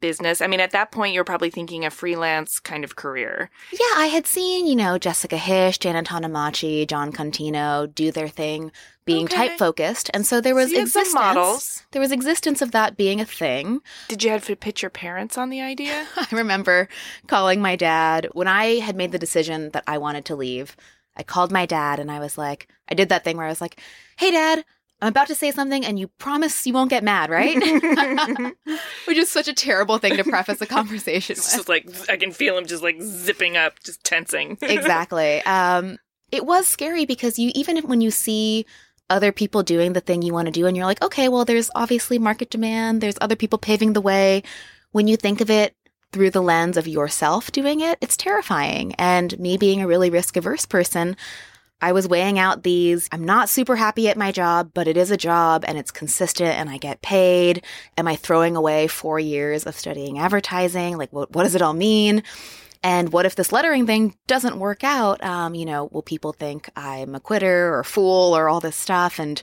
[0.00, 0.40] business.
[0.40, 3.50] I mean, at that point, you're probably thinking a freelance kind of career.
[3.72, 8.70] Yeah, I had seen, you know, Jessica Hische, Janet Tanamachi, Jon Contino do their thing
[9.06, 9.34] being Okay.
[9.48, 10.10] type focused.
[10.14, 11.14] And so there was So you some existence.
[11.14, 11.82] models.
[11.92, 13.80] There was existence of that being a thing.
[14.08, 16.06] Did you have to pitch your parents on the idea?
[16.16, 16.88] I remember
[17.26, 20.76] calling my dad when I had made the decision that I wanted to leave.
[21.16, 23.60] I called my dad and I was like, I did that thing where I was
[23.60, 23.80] like,
[24.16, 24.64] hey, dad,
[25.02, 27.56] I'm about to say something and you promise you won't get mad, right?
[29.06, 31.58] Which is such a terrible thing to preface a conversation It's with.
[31.58, 34.56] just like, I can feel him just like zipping up, just tensing.
[34.62, 35.42] exactly.
[35.44, 35.98] Um,
[36.32, 38.64] it was scary because you, even when you see
[39.10, 41.70] other people doing the thing you want to do and you're like, okay, well, there's
[41.74, 44.42] obviously market demand, there's other people paving the way.
[44.92, 45.74] When you think of it
[46.12, 48.94] through the lens of yourself doing it, it's terrifying.
[48.94, 51.16] And me being a really risk averse person,
[51.84, 53.10] I was weighing out these.
[53.12, 56.58] I'm not super happy at my job, but it is a job and it's consistent
[56.58, 57.62] and I get paid.
[57.98, 60.96] Am I throwing away four years of studying advertising?
[60.96, 62.22] Like, what, what does it all mean?
[62.82, 65.22] And what if this lettering thing doesn't work out?
[65.22, 68.76] Um, you know, will people think I'm a quitter or a fool or all this
[68.76, 69.18] stuff?
[69.18, 69.42] And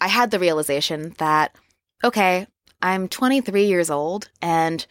[0.00, 1.56] I had the realization that,
[2.04, 2.46] okay,
[2.80, 4.86] I'm 23 years old and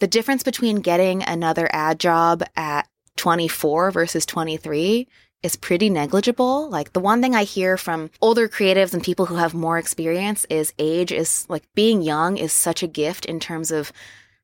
[0.00, 5.06] the difference between getting another ad job at 24 versus 23
[5.42, 6.68] is pretty negligible.
[6.68, 10.46] Like the one thing I hear from older creatives and people who have more experience
[10.48, 13.92] is age is like being young is such a gift in terms of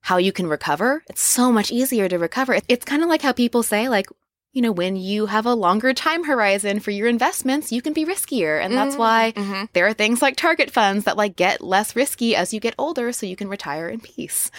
[0.00, 1.02] how you can recover.
[1.08, 2.58] It's so much easier to recover.
[2.68, 4.08] It's kind of like how people say like
[4.54, 8.06] you know, when you have a longer time horizon for your investments, you can be
[8.06, 8.60] riskier.
[8.60, 9.00] And that's mm-hmm.
[9.00, 9.64] why mm-hmm.
[9.74, 13.12] there are things like target funds that like get less risky as you get older
[13.12, 14.50] so you can retire in peace.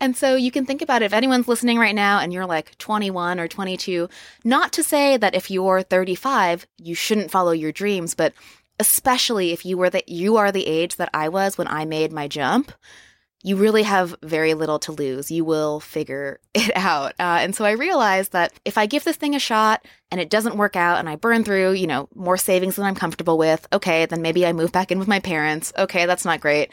[0.00, 2.76] And so you can think about it if anyone's listening right now and you're like
[2.78, 4.08] 21 or 22,
[4.44, 8.32] not to say that if you're 35, you shouldn't follow your dreams, but
[8.78, 12.12] especially if you were the you are the age that I was when I made
[12.12, 12.72] my jump,
[13.42, 15.30] you really have very little to lose.
[15.30, 17.12] You will figure it out.
[17.18, 20.30] Uh, and so I realized that if I give this thing a shot and it
[20.30, 23.66] doesn't work out and I burn through, you know, more savings than I'm comfortable with,
[23.72, 25.72] okay, then maybe I move back in with my parents.
[25.76, 26.70] Okay, that's not great.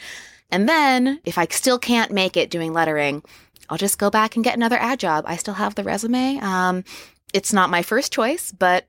[0.50, 3.22] And then if I still can't make it doing lettering,
[3.68, 5.24] I'll just go back and get another ad job.
[5.26, 6.38] I still have the resume.
[6.38, 6.84] Um,
[7.32, 8.86] it's not my first choice, but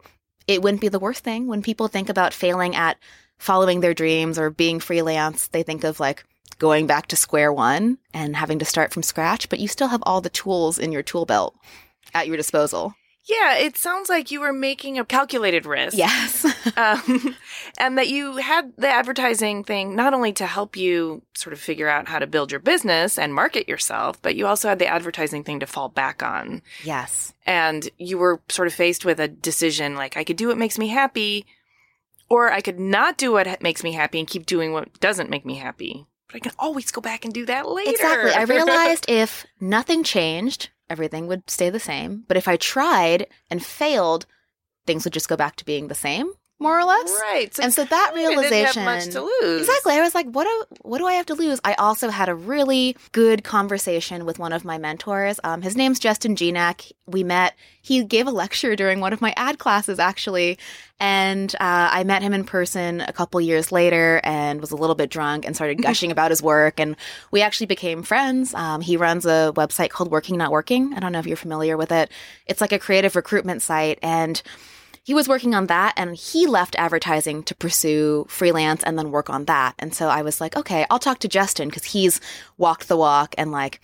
[0.48, 1.48] it wouldn't be the worst thing.
[1.48, 2.98] When people think about failing at
[3.40, 6.24] following their dreams or being freelance, they think of like
[6.60, 10.04] going back to square one and having to start from scratch, but you still have
[10.04, 11.56] all the tools in your tool belt
[12.14, 12.96] at your disposal.
[13.28, 15.98] Yeah, it sounds like you were making a calculated risk.
[15.98, 16.46] Yes.
[16.78, 17.36] um,
[17.78, 21.90] and that you had the advertising thing not only to help you sort of figure
[21.90, 25.44] out how to build your business and market yourself, but you also had the advertising
[25.44, 26.62] thing to fall back on.
[26.84, 27.34] yes.
[27.46, 30.78] And you were sort of faced with a decision like, I could do what makes
[30.78, 31.46] me happy,
[32.30, 35.46] or I could not do what makes me happy and keep doing what doesn't make
[35.46, 36.06] me happy.
[36.28, 37.92] But I can always go back and do that later.
[37.92, 38.32] Exactly.
[38.32, 42.24] I realized if nothing changed, everything would stay the same.
[42.28, 44.26] But if I tried and failed,
[44.86, 47.12] things would just go back to being the same, more or less.
[47.22, 47.60] right.
[47.60, 49.62] and so that realization have much to lose.
[49.62, 49.94] Exactly.
[49.94, 51.60] I was like, what do what do I have to lose?
[51.64, 55.40] I also had a really good conversation with one of my mentors.
[55.44, 56.92] Um, his name's Justin Gignac.
[57.06, 57.54] We met.
[57.82, 60.58] He gave a lecture during one of my ad classes, actually,
[61.00, 64.96] and uh, I met him in person a couple years later and was a little
[64.96, 66.80] bit drunk and started gushing about his work.
[66.80, 66.96] And
[67.32, 68.54] we actually became friends.
[68.56, 70.96] Um, he runs a website called Working Not Working.
[70.96, 72.12] I don't know if you're familiar with it.
[72.48, 74.42] It's like a creative recruitment site and
[75.08, 79.30] he was working on that and he left advertising to pursue freelance and then work
[79.30, 79.74] on that.
[79.80, 82.20] And so I was like, okay, I'll talk to Justin because he's
[82.58, 83.80] walked the walk and like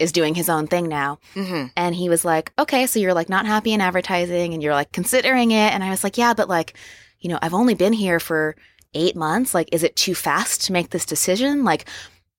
[0.00, 1.20] is doing his own thing now.
[1.36, 1.70] Mhm.
[1.76, 4.90] And he was like, okay, so you're like not happy in advertising and you're like
[4.90, 5.72] considering it.
[5.72, 6.74] And I was like, yeah, but like,
[7.20, 8.56] you know, I've only been here for
[8.94, 9.54] eight months.
[9.54, 11.62] Like, is it too fast to make this decision?
[11.62, 11.88] Like,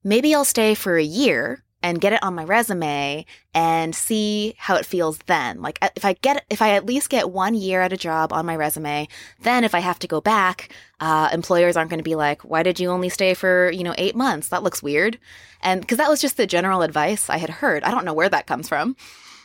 [0.04, 4.76] maybe I'll stay for a year and get it on my resume and see how
[4.76, 5.62] it feels then.
[5.62, 8.48] Like if I get if I at least get one year at a job on
[8.48, 9.08] my resume,
[9.44, 12.64] then if I have to go back, uh, employers aren't going to be like, "Why
[12.64, 14.48] did you only stay for you know eight months?
[14.48, 15.20] That looks weird."
[15.62, 17.84] And because that was just the general advice I had heard.
[17.84, 18.96] I don't know where that comes from.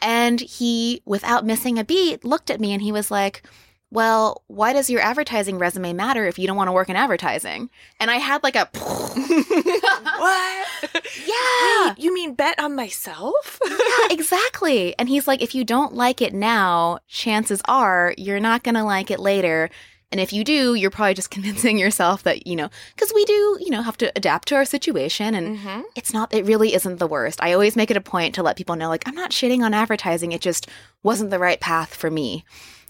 [0.01, 3.43] And he, without missing a beat, looked at me and he was like.
[3.93, 7.71] Well, why does your advertising resume matter if you don't want to work in advertising?
[7.99, 8.69] And I had like a
[10.21, 10.69] What?
[11.27, 13.59] yeah, Wait, you mean bet on myself?
[13.69, 14.95] yeah, exactly.
[14.99, 18.85] And he's like, if you don't like it now, chances are you're not going to
[18.85, 19.69] like it later.
[20.11, 23.59] And if you do, you're probably just convincing yourself that, you know, because we do,
[23.61, 25.35] you know, have to adapt to our situation.
[25.35, 25.83] And Mhm.
[25.95, 27.43] it's not, it really isn't the worst.
[27.43, 29.75] I always make it a point to let people know, like, I'm not shitting on
[29.75, 30.33] advertising.
[30.33, 30.67] It just
[31.03, 32.45] wasn't the right path for me.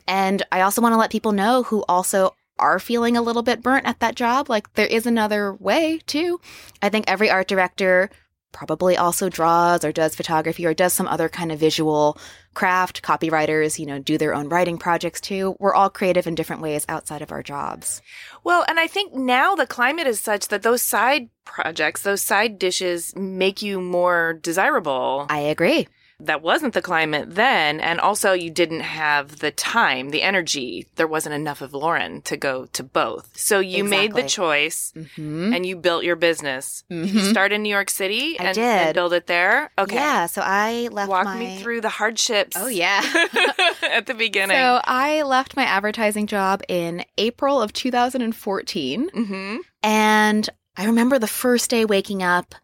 [0.06, 3.62] And I also want to let people know who also are feeling a little bit
[3.62, 4.48] burnt at that job.
[4.48, 6.40] Like, there is another way too.
[6.82, 8.10] I think every art director
[8.52, 12.18] probably also draws or does photography or does some other kind of visual
[12.54, 13.02] craft.
[13.02, 15.56] Copywriters, you know, do their own writing projects too.
[15.58, 18.02] We're all creative in different ways outside of our jobs.
[18.44, 22.58] Well, and I think now the climate is such that those side projects, those side
[22.58, 25.26] dishes make you more desirable.
[25.28, 25.88] I agree.
[26.26, 27.80] That wasn't the climate then.
[27.80, 30.86] And also, you didn't have the time, the energy.
[30.96, 33.36] There wasn't enough of Lauren to go to both.
[33.36, 34.28] So you made the Exactly.
[34.28, 36.84] choice hmm and you built your business.
[36.88, 39.70] Did you start in New York City and, and build it there?
[39.78, 39.96] Okay.
[39.96, 40.26] Yeah.
[40.26, 41.38] So I left Walk my.
[41.38, 42.56] me through the hardships.
[42.58, 43.00] Oh, yeah.
[43.90, 44.56] at the beginning.
[44.56, 49.08] So I left my advertising job in April of 2014.
[49.12, 52.54] hmm And I remember the first day waking up,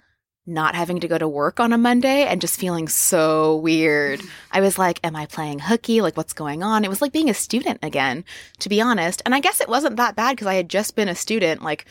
[0.47, 4.21] not having to go to work on a Monday and just feeling so weird.
[4.53, 6.01] I was like, Am I playing hooky?
[6.01, 6.85] Like, what's going on?
[6.85, 8.25] It was like being a student again,
[8.61, 9.23] to be honest.
[9.25, 11.87] And I guess it wasn't that bad because I had just been a student like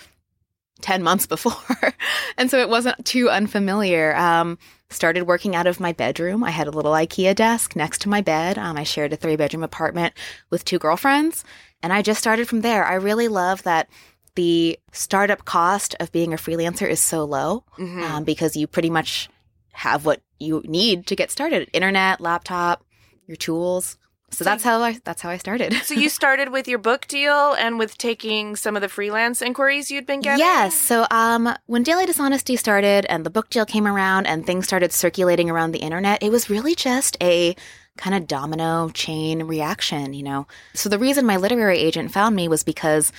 [0.82, 1.94] 10 months before.
[2.38, 4.16] and so it wasn't too unfamiliar.
[4.16, 4.58] Um,
[4.90, 6.44] started working out of my bedroom.
[6.44, 8.58] I had a little IKEA desk next to my bed.
[8.58, 10.14] Um, I shared a three bedroom apartment
[10.50, 11.44] with two girlfriends.
[11.82, 12.86] And I just started from there.
[12.86, 13.90] I really love that
[14.36, 18.02] the startup cost of being a freelancer is so low Mhm.
[18.04, 19.30] um, because you pretty much
[19.74, 22.84] have what you need to get started internet laptop
[23.28, 23.98] your tools
[24.32, 27.54] so that's how i that's how i started so you started with your book deal
[27.60, 30.40] and with taking some of the freelance inquiries you'd been getting?
[30.40, 30.76] Yes.
[30.76, 34.92] So um, when Daily Dishonesty started and the book deal came around and things started
[34.92, 37.56] circulating around the internet, it was really just a
[37.98, 40.48] kind of domino chain reaction, you know.
[40.74, 43.12] So the reason my literary agent found me was because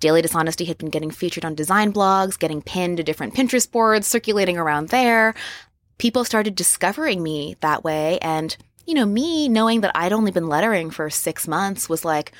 [0.00, 4.06] Daily Dishonesty had been getting featured on design blogs, getting pinned to different Pinterest boards,
[4.06, 5.34] circulating around there.
[5.98, 8.18] People started discovering me that way.
[8.20, 12.32] And, you know, me knowing that I'd only been lettering for six months was like,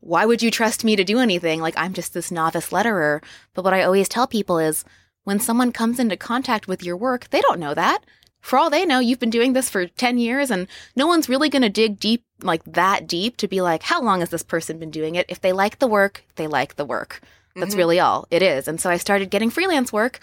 [0.00, 1.60] why would you trust me to do anything?
[1.60, 3.22] Like, I'm just this novice letterer.
[3.54, 4.84] But what I always tell people is
[5.22, 8.00] when someone comes into contact with your work, they don't know that.
[8.42, 11.48] For all they know, you've been doing this for 10 years and no one's really
[11.48, 14.78] going to dig deep, like that deep to be like, how long has this person
[14.78, 15.26] been doing it?
[15.28, 17.20] If they like the work, they like the work.
[17.54, 17.78] That's Mm-hmm.
[17.78, 18.66] really all it is.
[18.66, 20.20] And so I started getting freelance work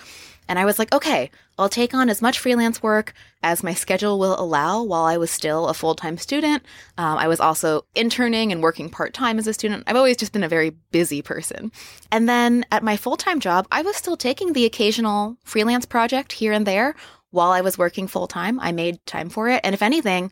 [0.48, 3.14] and I was like, okay, I'll take on as much freelance work
[3.44, 6.64] as my schedule will allow while I was still a full time student.
[6.98, 9.84] Um, I was also interning and working part time as a student.
[9.86, 11.72] I've always just been a very busy person.
[12.12, 16.32] And then at my full time job, I was still taking the occasional freelance project
[16.34, 16.96] here and there
[17.32, 18.60] while I was working full time.
[18.60, 19.62] I made time for it.
[19.64, 20.32] And if anything,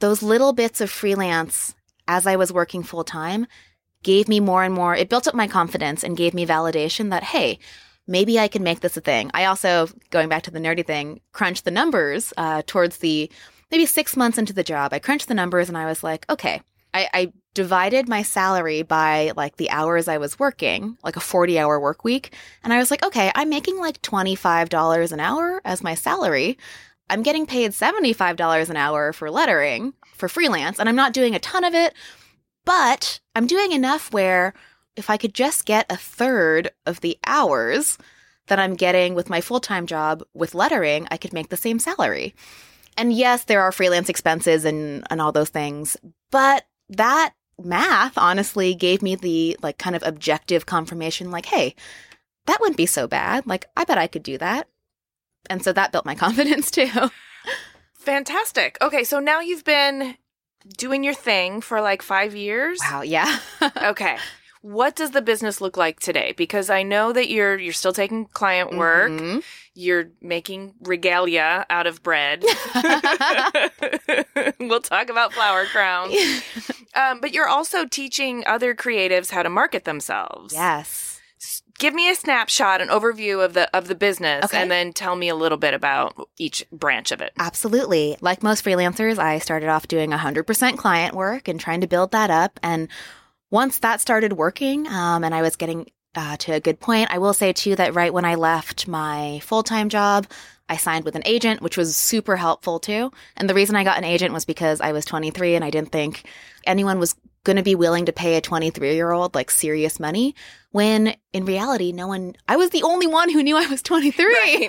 [0.00, 1.74] those little bits of freelance
[2.08, 3.46] as I was working full time
[4.02, 7.22] gave me more and more, it built up my confidence and gave me validation that,
[7.22, 7.58] hey,
[8.06, 9.30] maybe I can make this a thing.
[9.34, 13.30] I also, going back to the nerdy thing, crunched the numbers uh, towards the
[13.70, 14.92] maybe six months into the job.
[14.92, 19.32] I crunched the numbers and I was like, okay, I, I divided my salary by
[19.36, 22.34] like the hours I was working, like a 40 hour work week.
[22.62, 26.58] And I was like, okay, I'm making like $25 an hour as my salary.
[27.08, 31.40] I'm getting paid $75 an hour for lettering for freelance, and I'm not doing a
[31.40, 31.94] ton of it,
[32.64, 34.54] but I'm doing enough where
[34.94, 37.98] if I could just get a third of the hours
[38.46, 41.80] that I'm getting with my full time job with lettering, I could make the same
[41.80, 42.34] salary.
[42.96, 45.96] And yes, there are freelance expenses and, and all those things,
[46.30, 47.32] but that
[47.64, 51.74] math honestly gave me the like kind of objective confirmation like, hey,
[52.46, 53.46] that wouldn't be so bad.
[53.46, 54.68] Like, I bet I could do that.
[55.48, 56.90] And so that built my confidence too.
[57.94, 58.78] Fantastic.
[58.80, 60.16] Okay, so now you've been
[60.76, 62.78] doing your thing for like five years.
[62.90, 63.38] Wow, yeah.
[63.82, 64.16] Okay.
[64.62, 66.34] What does the business look like today?
[66.36, 69.10] Because I know that you're you're still taking client work.
[69.10, 69.42] Mhm.
[69.74, 72.44] You're making regalia out of bread.
[74.60, 76.14] we'll talk about flower crowns.
[76.94, 80.52] Um, but you're also teaching other creatives how to market themselves.
[80.54, 81.16] yes.
[81.78, 84.60] Give me a snapshot, an overview of the of the business, Okay.
[84.60, 87.32] and then tell me a little bit about each branch of it.
[87.38, 88.18] Absolutely.
[88.20, 92.28] Like most freelancers, I started off doing 100% client work and trying to build that
[92.30, 92.60] up.
[92.62, 92.88] And
[93.50, 97.16] once that started working um, and I was getting uh, to a good point, I
[97.16, 100.26] will say too that right when I left my full time job,
[100.70, 103.12] I signed with an agent, which was super helpful too.
[103.36, 105.92] And the reason I got an agent was because I was 23 and I didn't
[105.92, 106.24] think
[106.64, 110.34] anyone was going to be willing to pay a 23 year old like serious money
[110.72, 114.68] when in reality, no one, I was the only one who knew I was 23.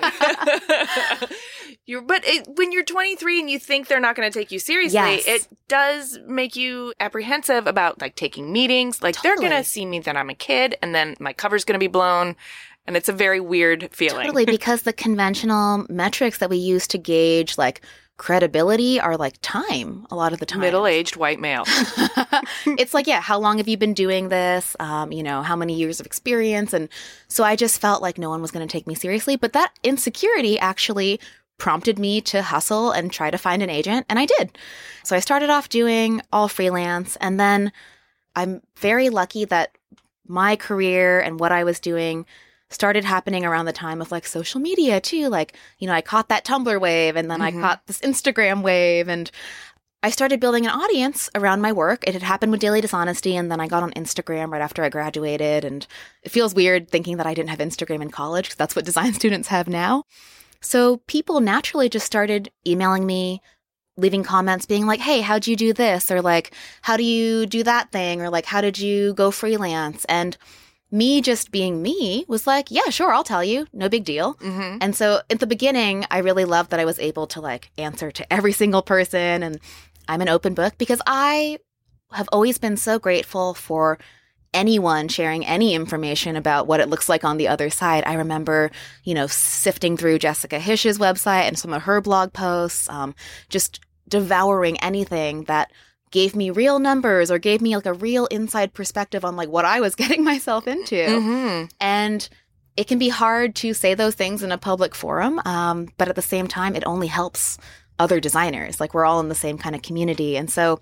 [1.86, 4.58] you're, but it, when you're 23 and you think they're not going to take you
[4.58, 5.26] seriously, Yes.
[5.26, 9.02] it does make you apprehensive about like taking meetings.
[9.02, 11.74] Like they're going to see me that I'm a kid, and then my cover's going
[11.74, 12.36] to be blown,
[12.86, 14.26] and it's a very weird feeling.
[14.26, 17.82] Totally, because the conventional metrics that we use to gauge like
[18.18, 20.60] credibility are like time a lot of the time.
[20.60, 21.64] Middle-aged white male.
[22.66, 24.76] it's like, yeah, how long have you been doing this?
[24.78, 26.72] Um, you know, how many years of experience?
[26.72, 26.88] And
[27.28, 29.36] so I just felt like no one was going to take me seriously.
[29.36, 31.20] But that insecurity actually
[31.58, 34.58] prompted me to hustle and try to find an agent, and I did.
[35.04, 37.72] So I started off doing all freelance, and then
[38.34, 39.76] I'm very lucky that
[40.26, 42.26] my career and what I was doing
[42.72, 45.28] started happening around the time of like social media too.
[45.28, 47.60] Like, you know, I caught that Tumblr wave and then I mm-hmm.
[47.60, 49.30] caught this Instagram wave and
[50.02, 52.02] I started building an audience around my work.
[52.06, 54.88] It had happened with Daily Dishonesty and then I got on Instagram right after I
[54.88, 55.86] graduated and
[56.22, 59.12] it feels weird thinking that I didn't have Instagram in college because that's what design
[59.12, 60.04] students have now.
[60.60, 63.42] So people naturally just started emailing me,
[63.96, 66.10] leaving comments being like, Hey, how'd you do this?
[66.10, 66.52] Or like,
[66.82, 68.22] how do you do that thing?
[68.22, 70.04] Or like, how did you go freelance?
[70.06, 70.36] And
[70.92, 73.66] me just being me was like, yeah, sure, I'll tell you.
[73.72, 74.34] No big deal.
[74.34, 77.70] hmm And so at the beginning, I really loved that I was able to like
[77.78, 79.58] answer to every single person and
[80.06, 81.58] I'm an open book because I
[82.12, 83.98] have always been so grateful for
[84.52, 88.04] anyone sharing any information about what it looks like on the other side.
[88.06, 88.70] I remember,
[89.02, 93.14] you know, sifting through Jessica Hische's website and some of her blog posts, um,
[93.48, 95.72] just devouring anything that
[96.12, 99.64] gave me real numbers or gave me like a real inside perspective on like what
[99.64, 101.20] I was getting myself into.
[101.20, 102.28] hmm And
[102.76, 106.14] it can be hard to say those things in a public forum, um, but at
[106.14, 107.58] the same time, it only helps
[107.98, 108.80] other designers.
[108.80, 110.36] Like we're all in the same kind of community.
[110.36, 110.80] And so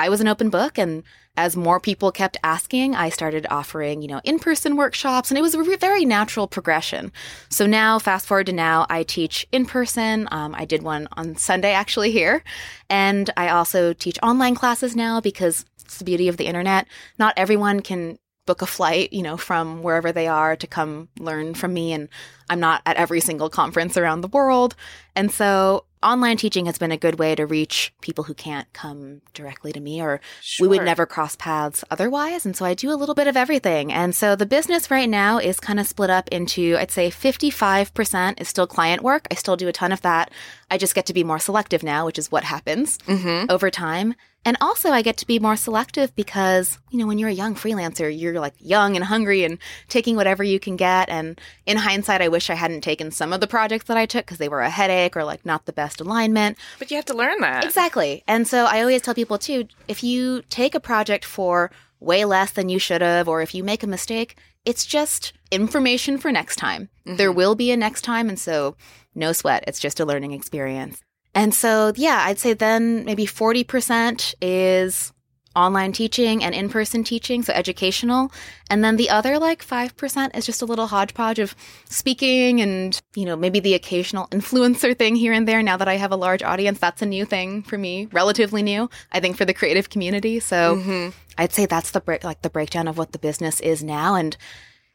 [0.00, 1.02] I was an open book and
[1.36, 5.54] as more people kept asking, I started offering, you know, in-person workshops and it was
[5.54, 7.12] a very natural progression.
[7.50, 10.26] So now fast forward to now, I teach in person.
[10.30, 12.42] Um, I did one on Sunday actually here.
[12.88, 16.86] And I also teach online classes now because it's the beauty of the internet.
[17.18, 21.52] Not everyone can book a flight, you know, from wherever they are to come learn
[21.52, 21.92] from me.
[21.92, 22.08] And
[22.48, 24.74] I'm not at every single conference around the world.
[25.14, 29.20] And so online teaching has been a good way to reach people who can't come
[29.34, 30.20] directly to me or
[30.58, 32.46] we would never cross paths otherwise.
[32.46, 33.92] And so I do a little bit of everything.
[33.92, 38.40] And so the business right now is kind of split up into, I'd say 55%
[38.40, 39.26] is still client work.
[39.30, 40.30] I still do a ton of that.
[40.70, 43.50] I just get to be more selective now, which is what happens Mm-hmm.
[43.50, 44.14] over time.
[44.44, 47.54] And also, I get to be more selective because, you know, when you're a young
[47.54, 51.10] freelancer, you're like young and hungry and taking whatever you can get.
[51.10, 54.24] And in hindsight, I wish I hadn't taken some of the projects that I took
[54.24, 56.56] because they were a headache or like not the best alignment.
[56.78, 57.64] But you have to learn that.
[57.64, 58.24] Exactly.
[58.26, 61.70] And so I always tell people too if you take a project for
[62.00, 66.16] way less than you should have, or if you make a mistake, it's just information
[66.16, 66.88] for next time.
[67.06, 67.16] Mm-hmm.
[67.16, 68.30] There will be a next time.
[68.30, 68.76] And so
[69.14, 69.64] no sweat.
[69.66, 71.02] It's just a learning experience.
[71.34, 75.12] And so, yeah, I'd say then maybe 40% is
[75.56, 78.32] online teaching and in person teaching, so educational.
[78.68, 81.56] And then the other like 5% is just a little hodgepodge of
[81.86, 85.62] speaking and, you know, maybe the occasional influencer thing here and there.
[85.62, 88.88] Now that I have a large audience, that's a new thing for me, relatively new,
[89.12, 90.40] I think, for the creative community.
[90.40, 91.10] So mm-hmm.
[91.36, 94.14] I'd say that's the break, like the breakdown of what the business is now.
[94.14, 94.36] And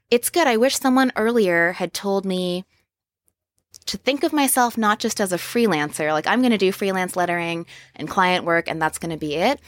[0.10, 0.48] it's good.
[0.48, 2.64] I wish someone earlier had told me
[3.88, 7.16] to think of myself not just as a freelancer, like I'm going to do freelance
[7.16, 7.66] lettering
[7.96, 9.60] and client work, and that's going to be it.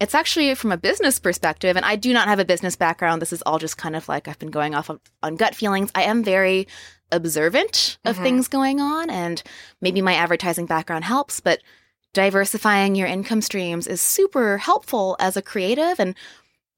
[0.00, 3.22] It's actually from a business perspective, and I do not have a business background.
[3.22, 5.90] This is all just kind of like I've been going off of, on gut feelings.
[5.94, 6.66] I am very
[7.12, 8.24] observant of mm-hmm.
[8.24, 9.42] things going on, and
[9.80, 11.60] maybe my advertising background helps, but
[12.12, 15.98] diversifying your income streams is super helpful as a creative.
[15.98, 16.14] And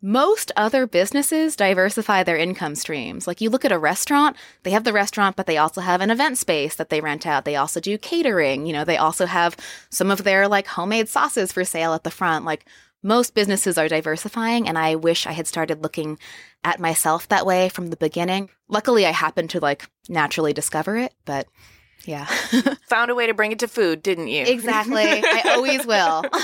[0.02, 3.26] most other businesses diversify their income streams.
[3.26, 6.10] Like you look at a restaurant, they have the restaurant, but they also have an
[6.10, 7.44] event space that they rent out.
[7.44, 8.66] They also do catering.
[8.66, 9.56] You know, they also have
[9.90, 12.44] some of their like homemade sauces for sale at the front.
[12.44, 12.66] Like
[13.02, 16.18] most businesses are diversifying, and I wish I had started looking
[16.64, 18.50] at myself that way from the beginning.
[18.68, 21.46] Luckily, I happened to like naturally discover it, but
[22.04, 22.26] yeah.
[22.88, 24.44] Found a way to bring it to food, didn't you?
[24.44, 25.04] exactly.
[25.04, 26.24] I always will.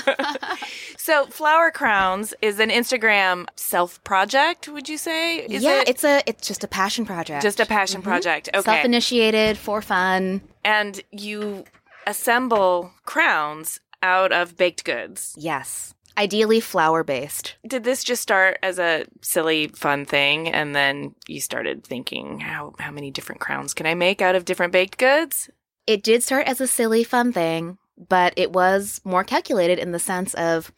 [1.02, 5.38] So, Flower Crowns is an Instagram self project, would you say?
[5.38, 7.42] Is yeah, it it's a it's just a passion project.
[7.42, 8.10] just a passion mm-hmm.
[8.10, 8.48] project?
[8.54, 8.62] Okay.
[8.62, 10.42] self-initiated for fun.
[10.64, 11.64] and you
[12.06, 15.34] assemble crowns out of baked goods.
[15.36, 15.92] Yes.
[16.16, 17.56] Ideally flour based.
[17.66, 22.74] Did this just start as a silly, fun thing, and then you started thinking, how
[22.78, 25.48] how many different crowns can I make out of different baked goods?
[25.86, 29.98] It did start as a silly fun thing, but it was more calculated in the
[29.98, 30.72] sense of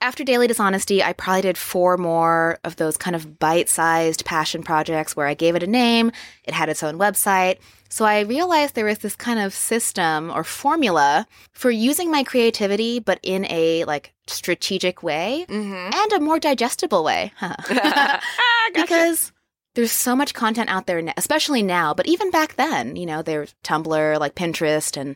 [0.00, 4.62] after Daily Dishonesty, I probably did four more of those kind of bite sized passion
[4.62, 6.12] projects where I gave it a name,
[6.44, 7.58] it had its own website.
[7.94, 12.98] So I realized there was this kind of system or formula for using my creativity,
[12.98, 15.94] but in a like strategic way Mm-hmm.
[15.94, 17.32] and a more digestible way.
[17.40, 17.54] ah,
[18.74, 18.80] gotcha.
[18.82, 19.32] because
[19.76, 23.54] there's so much content out there, especially now, but even back then, you know, there's
[23.62, 25.14] Tumblr, like Pinterest, and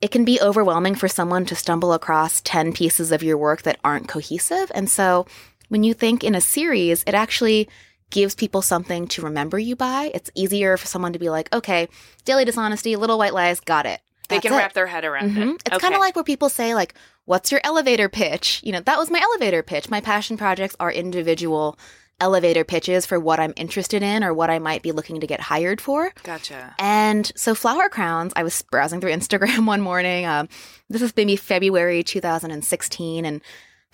[0.00, 3.78] it can be overwhelming for someone to stumble across 10 pieces of your work that
[3.84, 4.72] aren't cohesive.
[4.74, 5.26] And so
[5.68, 7.68] when you think in a series, it actually
[8.10, 10.10] gives people something to remember you by.
[10.14, 11.88] It's easier for someone to be like, okay,
[12.24, 14.00] Daily Dishonesty, Little White Lies, got it.
[14.28, 14.56] they can it.
[14.56, 15.54] wrap their head around Mhm.
[15.56, 15.62] it.
[15.66, 16.94] It's kind of like where people say, like,
[17.26, 18.60] what's your elevator pitch?
[18.62, 19.90] You know, that was my elevator pitch.
[19.90, 21.78] My passion projects are individual
[22.20, 25.40] elevator pitches for what I'm interested in or what I might be looking to get
[25.40, 26.12] hired for.
[26.22, 26.74] gotcha.
[26.78, 30.24] And so, flower crowns, I was browsing through Instagram one morning.
[30.24, 30.48] Um,
[30.88, 33.24] this is maybe February 2016.
[33.24, 33.42] And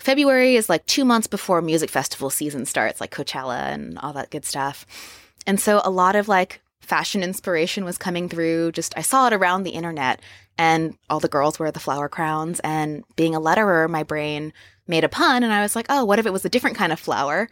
[0.01, 4.31] February is like two months before music festival season starts, like Coachella and all that
[4.31, 4.85] good stuff.
[5.45, 8.71] And so, a lot of like fashion inspiration was coming through.
[8.71, 10.19] Just, I saw it around the internet,
[10.57, 12.59] and all the girls wear the flower crowns.
[12.61, 14.53] And being a letterer, my brain
[14.87, 15.43] made a pun.
[15.43, 17.49] And I was like, oh, what if it was a different kind of flower?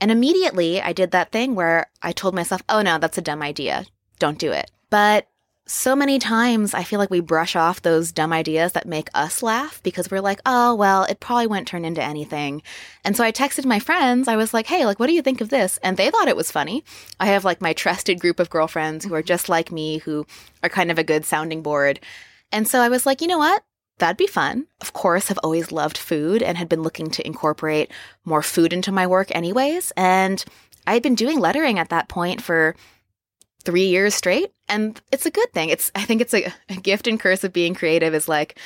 [0.00, 3.42] And immediately I did that thing where I told myself, oh no, that's a dumb
[3.42, 3.86] idea.
[4.18, 4.70] Don't do it.
[4.88, 5.28] But
[5.70, 9.40] so many times I feel like we brush off those dumb ideas that make us
[9.40, 12.62] laugh because we're like, oh, well, it probably won't turn into anything.
[13.04, 14.26] And so I texted my friends.
[14.26, 15.78] I was like, hey, like, what do you think of this?
[15.80, 16.82] And they thought it was funny.
[17.20, 19.26] I have like my trusted group of girlfriends who are mm-hmm.
[19.26, 20.26] just like me, who
[20.64, 22.00] are kind of a good sounding board.
[22.50, 23.62] And so I was like, you know what?
[23.98, 24.66] That'd be fun.
[24.80, 27.92] Of course, I've always loved food and had been looking to incorporate
[28.24, 29.92] more food into my work anyways.
[29.96, 30.44] And
[30.88, 32.74] I had been doing lettering at that point for
[33.64, 34.52] three years straight.
[34.68, 35.68] And it's a good thing.
[35.68, 38.58] It's I think it's a, a gift and curse of being creative is like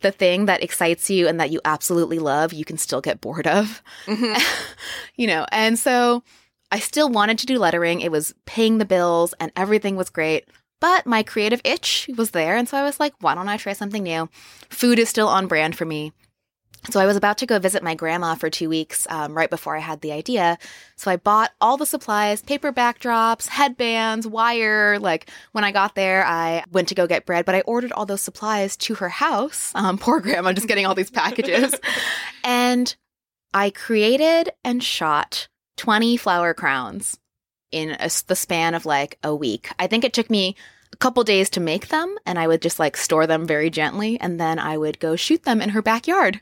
[0.00, 3.46] the thing that excites you and that you absolutely love, you can still get bored
[3.46, 3.82] of.
[4.06, 4.40] Mm-hmm.
[5.16, 6.22] you know, and so
[6.72, 8.00] I still wanted to do lettering.
[8.00, 10.48] It was paying the bills and everything was great.
[10.80, 12.56] But my creative itch was there.
[12.56, 14.30] And so I was like, why don't I try something new?
[14.70, 16.12] Food is still on brand for me.
[16.88, 19.76] So I was about to go visit my grandma for two weeks um, right before
[19.76, 20.58] I had the idea.
[20.96, 24.98] So I bought all the supplies, paper backdrops, headbands, wire.
[24.98, 28.06] Like when I got there, I went to go get bread, but I ordered all
[28.06, 29.72] those supplies to her house.
[29.80, 31.74] Um, poor grandma, just getting all these packages.
[32.44, 32.94] and
[33.54, 37.18] I created and shot 20 flower crowns
[37.72, 39.70] in a, the span of like a week.
[39.78, 40.54] I think it took me
[40.92, 44.18] a couple days to make them and I would just like store them very gently
[44.20, 46.40] and then I would go shoot them in her backyard.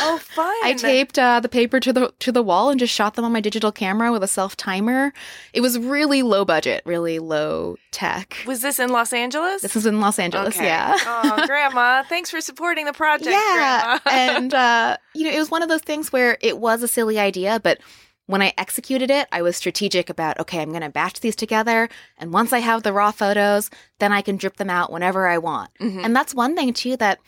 [0.00, 0.54] Oh, fun.
[0.62, 3.32] I taped uh, the paper to the to the wall and just shot them on
[3.32, 5.12] my digital camera with a self timer.
[5.54, 8.36] It was really low budget, really low tech.
[8.46, 9.62] Was this in Los Angeles?
[9.62, 10.66] This was in Los Angeles, okay.
[10.66, 10.96] yeah.
[11.06, 15.62] oh, grandma, thanks for supporting the project, yeah, and uh, you know, it was one
[15.62, 17.80] of those things where it was a silly idea, but
[18.26, 21.88] when I executed it, I was strategic about, okay, I'm going to batch these together.
[22.18, 25.38] And once I have the raw photos, then I can drip them out whenever I
[25.38, 25.70] want.
[25.80, 26.04] Mhm.
[26.04, 27.20] And that's one thing, too, that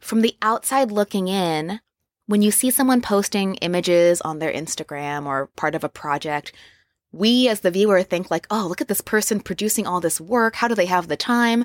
[0.00, 1.80] from the outside looking in,
[2.26, 6.52] when you see someone posting images on their Instagram or part of a project,
[7.12, 10.56] we as the viewer think like, oh, look at this person producing all this work.
[10.56, 11.64] How do they have the time?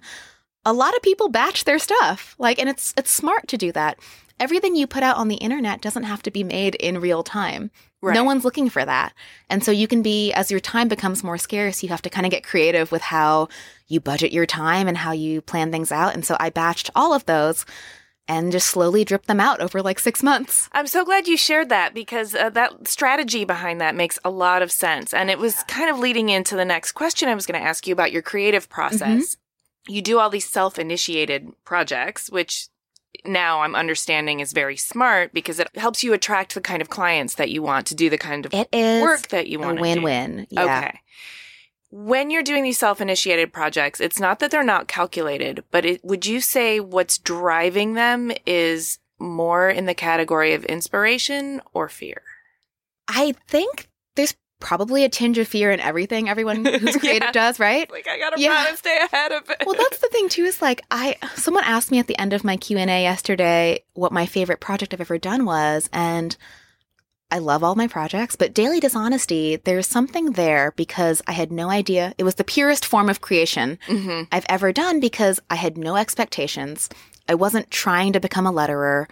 [0.70, 2.36] A lot of people batch their stuff.
[2.38, 3.97] Like, and it's it's smart to do that.
[4.39, 7.72] Everything you put out on the internet doesn't have to be made in real time.
[8.01, 8.13] Right.
[8.13, 9.13] No one's looking for that.
[9.49, 12.26] And so you can be, as your time becomes more scarce, you have to kind
[12.26, 13.49] of get creative with how
[13.88, 16.13] you budget your time and how you plan things out.
[16.13, 17.65] And so I batched all of those
[18.30, 20.70] and just slowly dripped them out over like six months.
[20.72, 24.61] I'm so glad you shared that because uh, that strategy behind that makes a lot
[24.61, 25.13] of sense.
[25.13, 27.88] And it was kind of leading into the next question I was going to ask
[27.88, 29.36] you about your creative process.
[29.88, 32.67] You do all these self initiated projects, which
[33.25, 37.36] now I'm understanding is very smart because it helps you attract the kind of clients
[37.36, 39.82] that you want to do the kind of It is work that you want to
[39.82, 40.03] win do.
[40.03, 40.47] win.
[40.49, 40.63] Yeah.
[40.63, 40.99] Okay.
[41.91, 46.25] When you're doing these self-initiated projects, it's not that they're not calculated, but it, would
[46.25, 52.21] you say what's driving them is more in the category of inspiration or fear?
[53.07, 57.32] I think there's probably a tinge of fear in everything everyone who's creative Yeah.
[57.32, 57.89] does, right?
[57.89, 58.49] Like I gotta Yeah.
[58.64, 59.64] try to stay ahead of it.
[59.66, 62.43] well that's the thing too is like i someone asked me at the end of
[62.43, 66.36] my q&a yesterday what my favorite project i've ever done was and
[67.32, 71.70] i love all my projects but daily dishonesty there's something there because i had no
[71.70, 74.28] idea it was the purest form of creation Mhm.
[74.32, 76.89] i've ever done because i had no expectations
[77.30, 79.05] i wasn't trying to become a letterer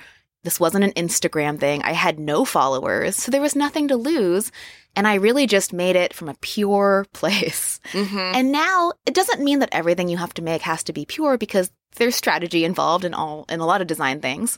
[0.48, 4.52] this wasn't an instagram thing i had no followers so there was nothing to lose
[4.96, 8.32] and i really just made it from a pure place Mhm.
[8.36, 11.38] and now it doesn't mean that everything you have to make has to be pure
[11.38, 14.58] because there's strategy involved in all in a lot of design things.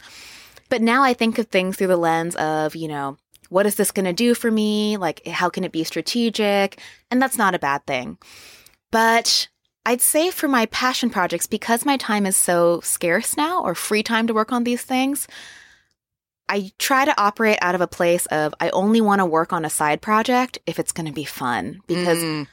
[0.67, 3.17] But now I think of things through the lens of, you know,
[3.49, 4.97] what is this going to do for me?
[4.97, 6.81] Like how can it be strategic?
[7.09, 8.17] And that's not a bad thing.
[8.91, 9.47] But
[9.85, 14.03] I'd say for my passion projects because my time is so scarce now or free
[14.03, 15.27] time to work on these things,
[16.49, 19.63] I try to operate out of a place of I only want to work on
[19.63, 22.47] a side project if it's going to be fun because Mm.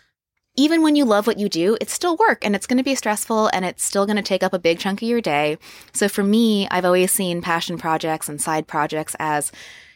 [0.56, 2.94] even when you love what you do, it's still work and it's going to be
[2.94, 5.58] stressful and it's still going to take up a big chunk of your day.
[5.92, 9.50] So for me, I've always seen passion projects and side projects as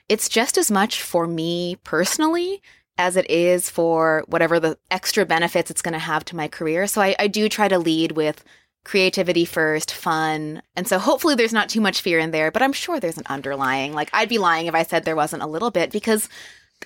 [0.09, 2.61] it's just as much for me personally
[2.99, 6.87] as it is for whatever the extra benefits it's going to have to my career.
[6.87, 8.45] So I, I do try to lead with
[8.85, 10.63] creativity first, fun.
[10.77, 13.27] And so hopefully there's not too much fear in there, but I'm sure there's an
[13.29, 13.93] underlying.
[13.93, 16.29] Like I'd be lying if I said there wasn't a little bit because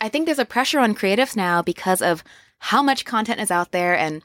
[0.01, 2.24] I think there's a pressure on creatives now because of
[2.59, 4.22] how much content is out there and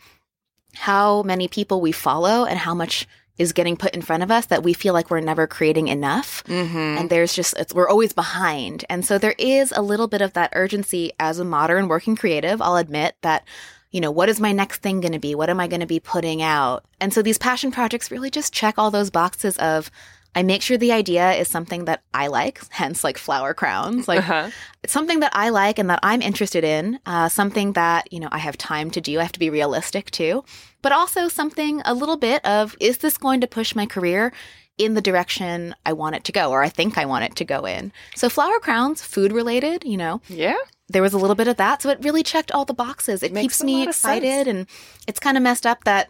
[0.75, 3.07] how many people we follow and how much
[3.37, 6.43] is getting put in front of us that we feel like we're never creating enough.
[6.45, 6.99] Mhm.
[6.99, 8.83] And there's just, it's, we're always behind.
[8.89, 12.61] And so there is a little bit of that urgency as a modern working creative.
[12.61, 13.45] I'll admit that,
[13.91, 15.33] you know, what is my next thing going to be?
[15.35, 16.85] What am I going to be putting out?
[16.99, 19.89] And so these passion projects really just check all those boxes of,
[20.35, 24.07] I make sure the idea is something that I like, hence like flower crowns.
[24.07, 24.51] Like Uh-huh.
[24.83, 28.29] it's something that I like and that I'm interested in, uh, something that, you know,
[28.31, 29.19] I have time to do.
[29.19, 30.43] I have to be realistic too,
[30.83, 34.31] but also something a little bit of, is this going to push my career
[34.79, 37.45] in the direction I want it to go or I think I want it to
[37.45, 37.91] go in?
[38.15, 40.55] So flower crowns, food related, you know, Yeah.
[40.87, 41.81] there was a little bit of that.
[41.83, 43.21] So it really checked all the boxes.
[43.21, 44.17] It Makes keeps me lot of sense.
[44.23, 44.65] excited and
[45.07, 46.09] it's kind of messed up that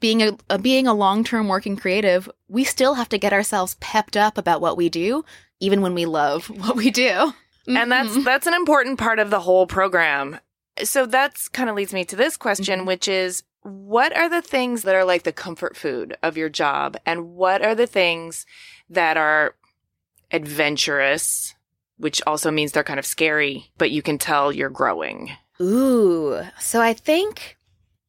[0.00, 4.16] being a, a being a long-term working creative, we still have to get ourselves pepped
[4.16, 5.24] up about what we do
[5.58, 7.32] even when we love what we do.
[7.66, 8.24] and that's Mhm.
[8.24, 10.38] that's an important part of the whole program.
[10.84, 14.82] So that's kind of leads me to this question, which is what are the things
[14.82, 16.96] that are like the comfort food of your job?
[17.06, 18.46] And what are the things
[18.90, 19.54] that are
[20.30, 21.54] adventurous,
[21.96, 25.30] which also means they're kind of scary, but you can tell you're growing?
[25.60, 26.40] Ooh.
[26.58, 27.56] So I think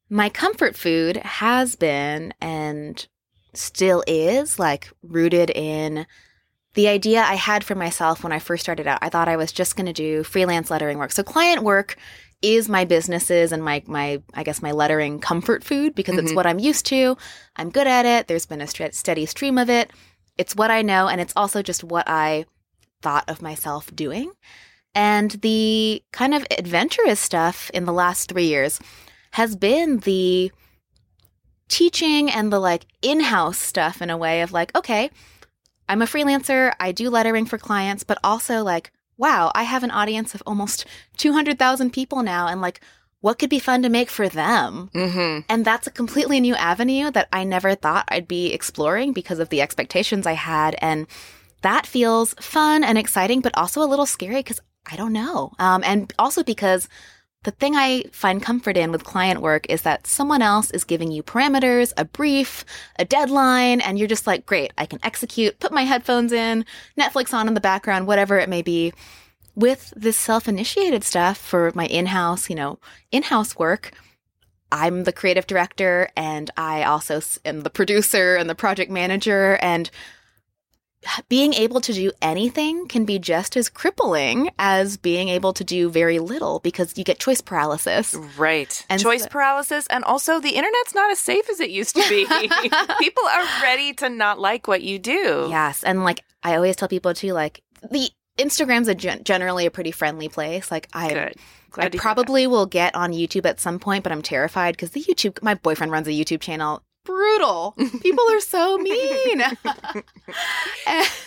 [0.08, 3.06] my comfort food has been and
[3.54, 6.06] still is like rooted in
[6.74, 9.00] the idea I had for myself when I first started out.
[9.02, 11.12] I thought I was just going to do freelance lettering work.
[11.12, 11.96] So client work
[12.42, 16.36] is my businesses and my my I guess my lettering comfort food because it's Mhm.
[16.36, 17.16] what I'm used to.
[17.56, 18.28] I'm good at it.
[18.28, 19.90] There's been a stre- steady stream of it.
[20.38, 22.46] It's what I know and it's also just what I
[23.02, 24.32] thought of myself doing.
[24.94, 28.80] And the kind of adventurous stuff in the last 3 years
[29.32, 30.50] has been the
[31.68, 35.10] teaching and the like in-house stuff in a way of like okay,
[35.88, 39.90] I'm a freelancer, I do lettering for clients, but also like wow, I have an
[39.90, 40.86] audience of almost
[41.18, 42.80] 200,000 people now and like
[43.20, 44.90] what could be fun to make for them?
[44.94, 45.40] Mm-hmm.
[45.48, 49.50] And that's a completely new avenue that I never thought I'd be exploring because of
[49.50, 50.74] the expectations I had.
[50.80, 51.06] And
[51.60, 54.60] that feels fun and exciting, but also a little scary because
[54.90, 55.52] I don't know.
[55.58, 56.88] Um, and also because
[57.42, 61.10] the thing I find comfort in with client work is that someone else is giving
[61.10, 62.66] you parameters, a brief,
[62.98, 66.66] a deadline, and you're just like, great, I can execute, put my headphones in,
[66.98, 68.92] Netflix on in the background, whatever it may be.
[69.54, 72.78] With this self initiated stuff for my in house, you know,
[73.10, 73.92] in house work,
[74.70, 79.58] I'm the creative director and I also am the producer and the project manager.
[79.60, 79.90] And
[81.28, 85.88] being able to do anything can be just as crippling as being able to do
[85.88, 88.14] very little because you get choice paralysis.
[88.36, 88.84] Right.
[88.90, 89.86] And Choice so- paralysis.
[89.86, 92.26] And also, the internet's not as safe as it used to be.
[92.98, 95.46] People are ready to not like what you do.
[95.50, 95.82] Yes.
[95.82, 99.90] And like I always tell people too, like the Instagram's a gen- generally a pretty
[99.92, 100.70] friendly place.
[100.70, 101.32] Like I,
[101.76, 105.42] I probably will get on YouTube at some point, but I'm terrified because the YouTube,
[105.42, 106.82] my boyfriend runs a YouTube channel.
[107.10, 107.74] Brutal.
[108.00, 109.42] People are so mean.
[110.86, 111.08] and.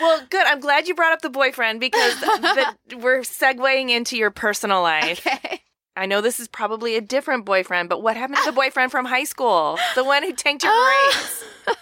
[0.00, 0.44] Well, good.
[0.44, 5.24] I'm glad you brought up the boyfriend because the, we're segueing into your personal life.
[5.26, 5.62] okay.
[5.96, 9.04] I know this is probably a different boyfriend, but what happened to the boyfriend from
[9.04, 9.78] high school?
[9.94, 11.12] The one who tanked your Ah.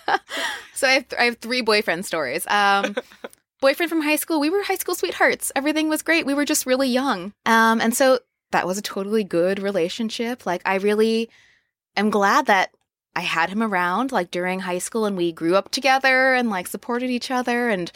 [0.04, 0.20] grades?
[0.74, 2.46] So I have, I have three boyfriend stories.
[2.48, 2.94] Um,
[3.62, 5.50] boyfriend from high school, we were high school sweethearts.
[5.56, 6.26] Everything was great.
[6.26, 7.32] We were just really young.
[7.46, 8.18] Um, and so
[8.50, 10.44] that was a totally good relationship.
[10.44, 11.30] Like I really
[11.96, 12.72] am glad that
[13.14, 16.66] I had him around like during high school and we grew up together and like
[16.66, 17.68] supported each other.
[17.68, 17.92] And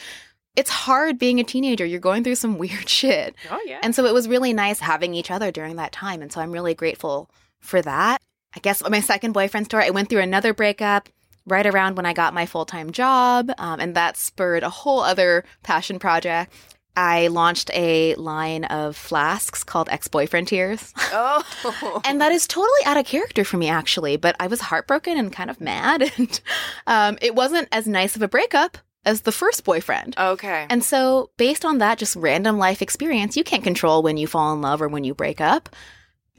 [0.55, 1.85] it's hard being a teenager.
[1.85, 3.35] You're going through some weird shit.
[3.49, 3.79] Oh, yeah.
[3.81, 6.21] And so it was really nice having each other during that time.
[6.21, 8.21] And so I'm really grateful for that.
[8.55, 11.09] I guess my second boyfriend story, I went through another breakup
[11.45, 13.51] right around when I got my full time job.
[13.57, 16.51] Um, and that spurred a whole other passion project.
[16.97, 20.93] I launched a line of flasks called Ex Boyfriend Tears.
[21.13, 22.01] oh.
[22.05, 24.17] and that is totally out of character for me, actually.
[24.17, 26.11] But I was heartbroken and kind of mad.
[26.17, 26.41] And
[26.87, 30.15] um, it wasn't as nice of a breakup as the first boyfriend.
[30.17, 30.65] okay.
[30.69, 34.51] And so, based on that just random life experience, you can't control when you fall
[34.53, 35.69] in love or when you break up.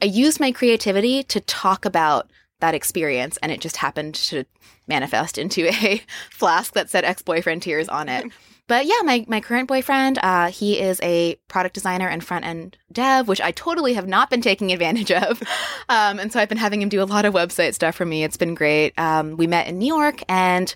[0.01, 2.29] I used my creativity to talk about
[2.59, 4.43] that experience, and it just happened to
[4.87, 6.01] manifest into a
[6.31, 8.25] flask that said ex boyfriend tears on it.
[8.69, 12.77] But yeah, my, my current boyfriend, uh, he is a product designer and front end
[12.91, 15.43] dev, which I totally have not been taking advantage of.
[15.91, 18.23] Um, and so I've been having him do a lot of website stuff for me.
[18.23, 18.93] It's been great.
[18.99, 20.71] Um, we met in New York and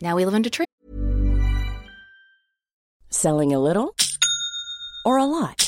[0.00, 0.66] now we live in Detroit.
[3.08, 3.94] Selling a little
[5.04, 5.67] or a lot?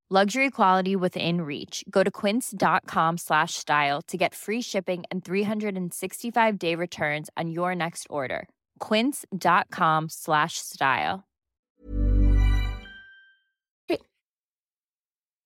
[0.13, 1.85] Luxury quality within reach.
[1.89, 7.73] Go to quince.com slash style to get free shipping and 365 day returns on your
[7.73, 8.49] next order.
[8.79, 11.23] Quince.com slash style.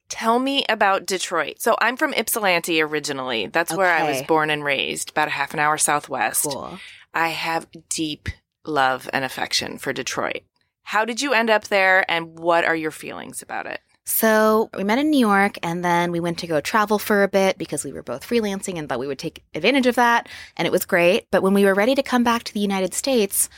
[0.09, 1.57] Tell me about Detroit.
[1.59, 3.45] So I'm from Ypsilanti originally.
[3.45, 6.45] That's where I was born and raised, about a half an hour southwest.
[6.49, 6.79] Cool.
[7.13, 8.29] I have deep
[8.65, 10.41] love and affection for Detroit.
[10.81, 13.81] How did you end up there and what are your feelings about it?
[14.05, 17.27] So we met in New York and then we went to go travel for a
[17.27, 20.29] bit because we were both freelancing and thought we would take advantage of that.
[20.55, 21.27] And it was great.
[21.31, 23.49] But when we were ready to come back to the United States,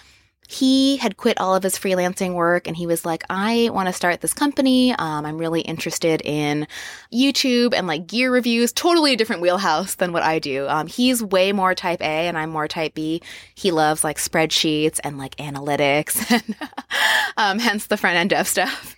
[0.48, 3.94] he had quit all of his freelancing work and he was like, I want to
[3.94, 4.94] start this company.
[4.94, 6.68] Um, I'm really interested in
[7.14, 10.66] YouTube and like gear reviews, totally a different wheelhouse than what I do.
[10.70, 13.22] Um, he's way more type A and I'm more type B.
[13.56, 16.56] He loves like spreadsheets and like analytics and
[17.36, 18.96] um, hence the front end dev stuff.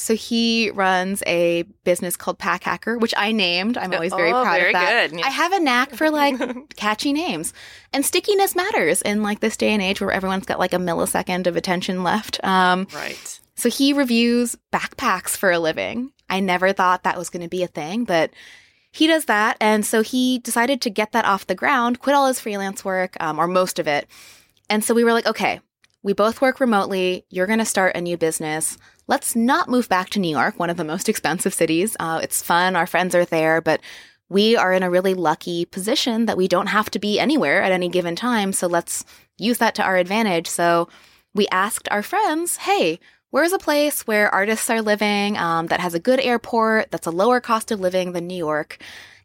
[0.00, 3.76] So he runs a business called Pack Hacker, which I named.
[3.76, 5.10] I'm always very Oh, proud very of that.
[5.10, 5.20] good.
[5.22, 6.36] I have a knack for like
[6.76, 7.52] catchy names,
[7.92, 11.46] and stickiness matters in like this day and age where everyone's got like a millisecond
[11.46, 12.42] of attention left.
[12.44, 13.40] Um, Right.
[13.54, 16.12] so he reviews backpacks for a living.
[16.28, 18.30] I never thought that was going to be a thing, but
[18.92, 19.56] he does that.
[19.60, 23.16] And so he decided to get that off the ground, quit all his freelance work,
[23.20, 24.08] um, or most of it.
[24.68, 25.60] And so we were like, okay,
[26.02, 27.24] we both work remotely.
[27.28, 28.78] You're going to start a new business.
[29.10, 31.96] Let's not move back to New York, one of the most expensive cities.
[31.98, 32.76] Uh, it's fun.
[32.76, 33.80] Our friends are there, but
[34.28, 37.72] we are in a really lucky position that we don't have to be anywhere at
[37.72, 38.52] any given time.
[38.52, 39.04] So let's
[39.36, 40.46] use that to our advantage.
[40.46, 40.88] So
[41.34, 43.00] we asked our friends, hey,
[43.30, 47.10] where's a place where artists are living um, that has a good airport, that's a
[47.10, 48.78] lower cost of living than New York?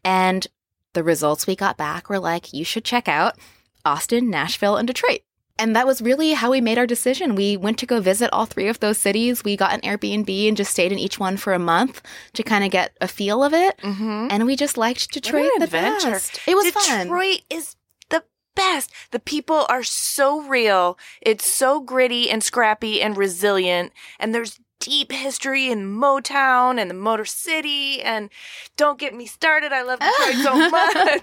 [0.04, 0.48] And
[0.94, 3.38] the results we got back were like, you should check out
[3.84, 5.20] Austin, Nashville, and Detroit.
[5.58, 7.34] And that was really how we made our decision.
[7.34, 9.42] We went to go visit all three of those cities.
[9.42, 12.02] We got an Airbnb and just stayed in each one for a month
[12.34, 13.76] to kind of get a feel of it.
[13.78, 14.28] Mm-hmm.
[14.30, 16.10] And we just liked Detroit the adventure.
[16.10, 16.40] best.
[16.46, 17.06] It was fun.
[17.06, 17.76] Detroit is
[18.10, 18.22] the
[18.54, 18.92] best.
[19.12, 20.98] The people are so real.
[21.22, 23.92] It's so gritty and scrappy and resilient.
[24.18, 28.02] And there's deep history in Motown and the Motor City.
[28.02, 28.30] And
[28.76, 29.72] don't get me started.
[29.72, 31.20] I love Detroit so much.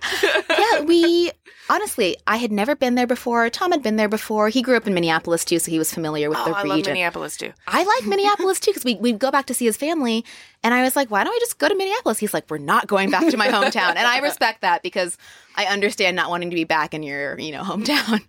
[0.60, 1.32] yeah, we
[1.70, 3.50] honestly, I had never been there before.
[3.50, 4.50] Tom had been there before.
[4.50, 6.78] He grew up in Minneapolis too, so he was familiar with Oh, the I region.
[6.78, 7.54] love Minneapolis too.
[7.68, 10.26] I like Minneapolis too because we we go back to see his family,
[10.64, 12.20] and I was like, why don't I just go to Minneapolis?
[12.20, 15.18] He's like, we're not going back to my hometown, and I respect that because
[15.56, 18.22] I understand not wanting to be back in your you know hometown.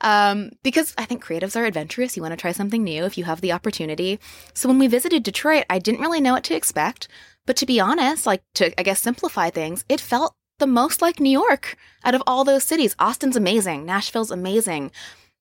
[0.00, 2.16] Um, because I think creatives are adventurous.
[2.16, 4.18] You want to try something new if you have the opportunity.
[4.54, 7.08] So when we visited Detroit, I didn't really know what to expect.
[7.46, 11.20] But to be honest, like to I guess simplify things, it felt the most like
[11.20, 12.96] New York out of all those cities.
[12.98, 14.90] Austin's amazing, Nashville's amazing,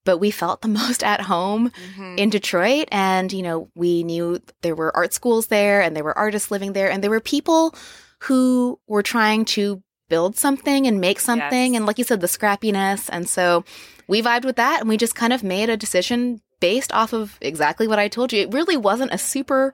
[0.06, 2.18] but we felt the most at home Mm-hmm.
[2.20, 2.88] in Detroit.
[2.92, 6.74] And, you know, we knew there were art schools there and there were artists living
[6.74, 7.74] there and there were people
[8.22, 11.74] who were trying to build something and make something.
[11.74, 11.78] Yes.
[11.78, 13.10] And like you said, the scrappiness.
[13.12, 13.64] And so
[14.08, 17.38] we vibed with that and we just kind of made a decision based off of
[17.42, 18.42] exactly what I told you.
[18.42, 19.74] It really wasn't a super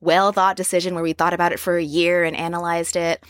[0.00, 3.22] well thought decision where we thought about it for a year and analyzed it.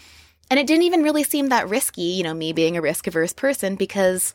[0.50, 3.32] And it didn't even really seem that risky, you know, me being a risk averse
[3.32, 4.32] person because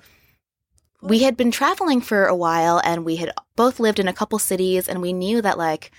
[1.02, 4.38] we had been traveling for a while and we had both lived in a couple
[4.38, 5.92] cities and we knew that like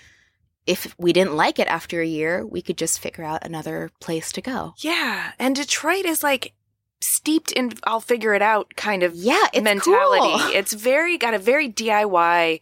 [0.65, 4.31] if we didn't like it after a year, we could just figure out another place
[4.33, 4.73] to go.
[4.77, 5.31] Yeah.
[5.37, 6.53] And Detroit is like
[7.01, 10.21] steeped in I'll figure it out kind of Yeah, it's mentality.
[10.21, 10.39] cool.
[10.53, 12.61] It's very got a very DIY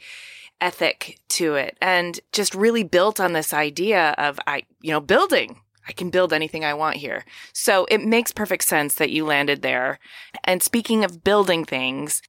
[0.60, 5.60] ethic to it and just really built on this idea of I you know building.
[5.88, 7.26] I can build anything I want here.
[7.54, 9.97] So it makes perfect sense that you landed there.
[10.43, 12.22] And speaking of building things,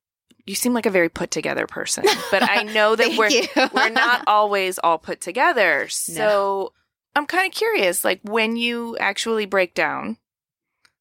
[0.47, 2.05] you seem like a very put together person.
[2.31, 5.89] But I know that we're we're not always all put together.
[5.89, 6.73] So
[7.15, 10.17] I'm kind of curious like when you actually break down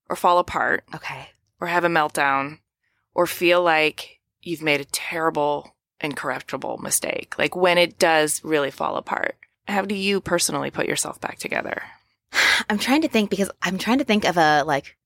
[0.10, 1.30] or fall apart Okay.
[1.60, 2.60] or have a meltdown
[3.14, 8.96] or feel like you've made a terrible incorrectable mistake like when it does really fall
[8.98, 9.36] apart
[9.68, 11.84] how do you personally put yourself back together
[12.70, 14.98] I'm trying to think because I'm trying to think of a like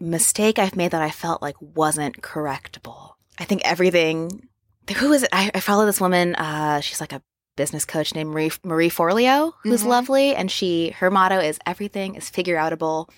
[0.00, 3.12] mistake I've made that I felt like wasn't correctable.
[3.38, 4.48] I think everything.
[4.96, 5.28] Who is it?
[5.32, 6.34] I, I follow this woman.
[6.34, 7.22] Uh, she's like a
[7.56, 9.86] business coach named Marie, Marie Forleo, who's Mhm.
[9.88, 13.08] lovely, and she her motto is everything is figure outable.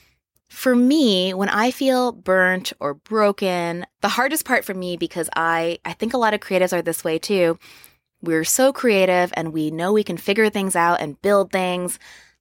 [0.49, 5.79] For me, when I feel burnt or broken, the hardest part for me because I
[5.85, 7.59] I think a lot of creatives are this way too.
[8.23, 11.99] we're so creative and we know we can figure things out and build things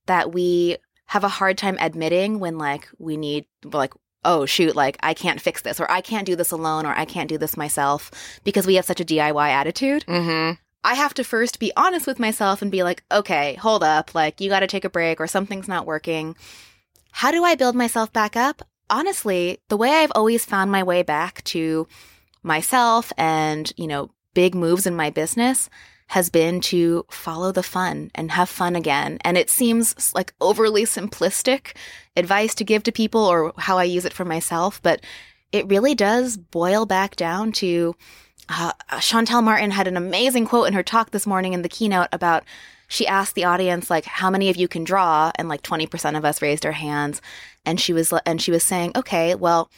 [0.08, 0.76] that we
[1.06, 3.94] have a hard time admitting when like we need like
[4.26, 7.06] oh shoot like I can't fix this or I can't do this alone or I
[7.06, 8.12] can't do this myself
[8.44, 10.06] because we have such a DIY attitude.
[10.08, 10.54] Mm-hmm.
[10.84, 14.40] I have to first be honest with myself and be like, okay, hold up, like
[14.40, 16.36] you got to take a break or something's not working.
[17.12, 18.62] How do I build myself back up?
[18.90, 21.88] Honestly, the way I've always found my way back to
[22.44, 25.70] myself and, you know, big moves in my business
[26.10, 29.20] has been to follow the fun and have fun again.
[29.22, 31.76] And it seems like overly simplistic
[32.16, 35.02] advice to give to people or how I use it for myself, but
[35.52, 37.96] it really does boil back down to
[38.50, 42.08] uh, Shantell Martin had an amazing quote in her talk this morning in the keynote
[42.12, 42.44] about
[42.88, 46.26] she asked the audience like how many of you can draw and like 20% of
[46.26, 47.22] us raised our hands
[47.68, 49.70] and she was and she was saying okay well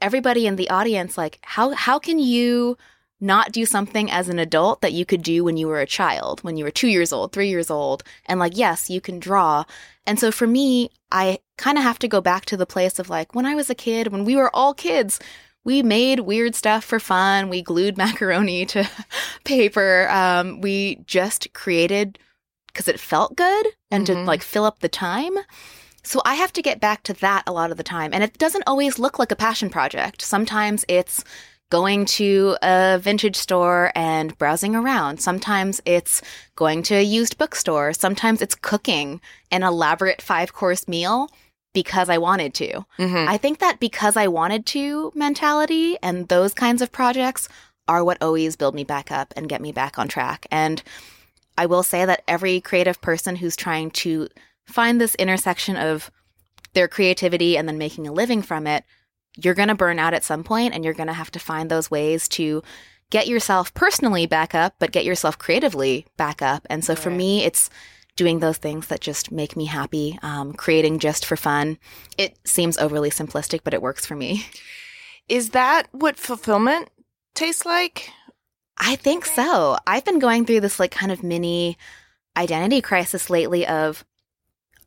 [0.00, 2.78] everybody in the audience like how how can you
[3.20, 6.40] not do something as an adult that you could do when you were a child,
[6.40, 8.02] when you were two years old, three years old.
[8.26, 9.64] And like, yes, you can draw.
[10.06, 13.10] And so for me, I kind of have to go back to the place of
[13.10, 15.20] like, when I was a kid, when we were all kids,
[15.64, 17.50] we made weird stuff for fun.
[17.50, 18.88] We glued macaroni to
[19.44, 20.08] paper.
[20.10, 22.18] Um, we just created
[22.68, 24.20] because it felt good and Mm-hmm.
[24.20, 25.34] to like fill up the time.
[26.02, 28.14] So I have to get back to that a lot of the time.
[28.14, 30.22] And it doesn't always look like a passion project.
[30.22, 31.22] Sometimes it's
[31.70, 35.20] going to a vintage store and browsing around.
[35.20, 36.20] Sometimes it's
[36.56, 37.92] going to a used bookstore.
[37.92, 41.30] Sometimes it's cooking an elaborate five course meal
[41.72, 42.84] because I wanted to.
[42.98, 43.28] Mm-hmm.
[43.28, 47.48] I think that because I wanted to mentality and those kinds of projects
[47.86, 50.46] are what always build me back up and get me back on track.
[50.50, 50.82] And
[51.56, 54.28] I will say that every creative person who's trying to
[54.64, 56.10] find this intersection of
[56.72, 58.84] their creativity and then making a living from it,
[59.36, 61.70] you're going to burn out at some point and you're going to have to find
[61.70, 62.62] those ways to
[63.10, 66.66] get yourself personally back up, but get yourself creatively back up.
[66.70, 67.68] And so for me, it's
[68.16, 71.78] doing those things that just make me happy, um, creating just for fun.
[72.18, 74.46] It seems overly simplistic, but it works for me.
[75.28, 76.90] Is that what fulfillment
[77.34, 78.10] tastes like?
[78.76, 79.78] I think so.
[79.86, 81.76] I've been going through this like kind of mini
[82.36, 84.04] identity crisis lately of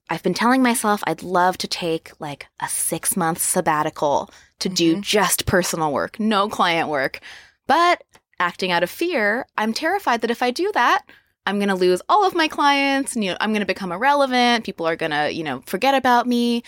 [0.09, 4.29] I've been telling myself I'd love to take like a 6 month sabbatical
[4.59, 5.01] to do mm-hmm.
[5.01, 7.19] just personal work, no client work.
[7.67, 8.03] But
[8.39, 11.03] acting out of fear, I'm terrified that if I do that,
[11.45, 13.91] I'm going to lose all of my clients and you know, I'm going to become
[13.91, 16.63] irrelevant, people are going to, you know, forget about me.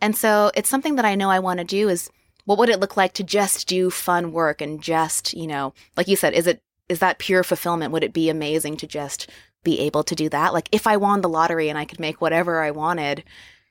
[0.00, 2.10] And so it's something that I know I want to do is
[2.44, 6.08] what would it look like to just do fun work and just, you know, like
[6.08, 7.92] you said, is it is that pure fulfillment?
[7.92, 9.28] Would it be amazing to just
[9.70, 10.52] be able to do that?
[10.52, 13.22] Like if I won the lottery and I could make whatever I wanted,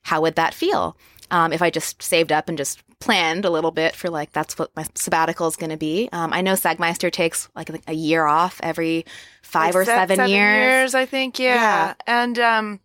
[0.03, 0.95] how would that feel?
[1.31, 4.57] Um, if I just saved up and just planned a little bit for like that's
[4.57, 6.09] what my sabbatical is going to be.
[6.11, 9.05] Um, I know Sagmeister takes like a year off every
[9.41, 10.95] five Like or se- seven, years.
[10.95, 11.39] I think.
[11.39, 11.55] Yeah.
[11.55, 11.93] Yeah.
[12.07, 12.79] And um,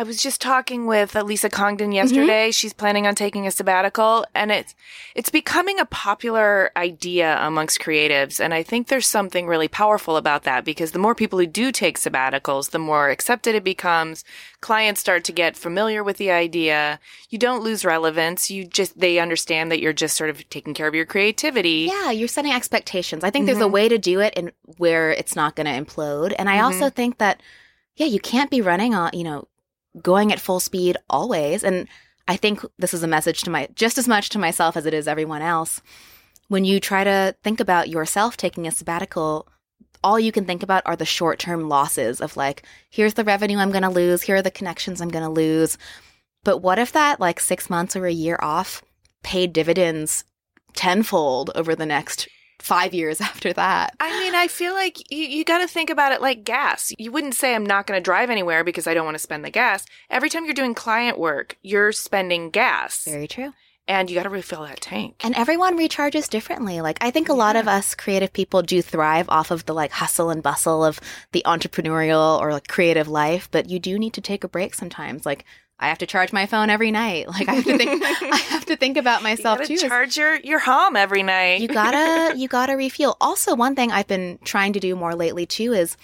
[0.00, 2.46] I was just talking with Lisa Congdon yesterday.
[2.46, 2.52] Mm-hmm.
[2.52, 4.74] She's planning on taking a sabbatical, and it's
[5.14, 8.42] it's becoming a popular idea amongst creatives.
[8.42, 11.70] And I think there's something really powerful about that because the more people who do
[11.70, 14.24] take sabbaticals, the more accepted it becomes.
[14.62, 16.98] Clients start to get familiar with the idea.
[17.28, 18.50] You don't lose relevance.
[18.50, 21.90] You just they understand that you're just sort of taking care of your creativity.
[21.90, 23.22] Yeah, you're setting expectations.
[23.22, 23.74] I think there's a mm-hmm.
[23.74, 26.34] way to do it in where it's not going to implode.
[26.38, 26.94] And I also mm-hmm.
[26.94, 27.42] think that,
[27.96, 29.46] yeah, you can't be running on, you know,
[30.00, 31.64] going at full speed always.
[31.64, 31.88] And
[32.28, 34.94] I think this is a message to my, just as much to myself as it
[34.94, 35.82] is everyone else.
[36.48, 39.48] When you try to think about yourself taking a sabbatical,
[40.02, 43.58] all you can think about are the short term losses of like, here's the revenue
[43.58, 45.78] I'm going to lose, here are the connections I'm going to lose.
[46.42, 48.82] But what if that like six months or a year off
[49.22, 50.24] paid dividends
[50.74, 52.28] tenfold over the next
[52.62, 53.94] five years after that?
[54.00, 56.92] I mean, I feel like you, you got to think about it like gas.
[56.98, 59.44] You wouldn't say I'm not going to drive anywhere because I don't want to spend
[59.44, 59.84] the gas.
[60.08, 63.04] Every time you're doing client work, you're spending gas.
[63.04, 63.52] Very true.
[63.88, 65.16] And you got to refill that tank.
[65.24, 66.80] And everyone recharges differently.
[66.80, 69.90] Like, I think a lot of us creative people do thrive off of the like
[69.90, 71.00] hustle and bustle of
[71.32, 75.26] the entrepreneurial or like creative life, but you do need to take a break sometimes.
[75.26, 75.44] Like,
[75.80, 77.26] I have to charge my phone every night.
[77.26, 79.76] Like, I have to think, I have to think about myself got too.
[79.78, 81.60] to charge your, your home every night.
[81.62, 85.46] you gotta you gotta refuel also one thing i've been trying to do more lately
[85.46, 85.96] too is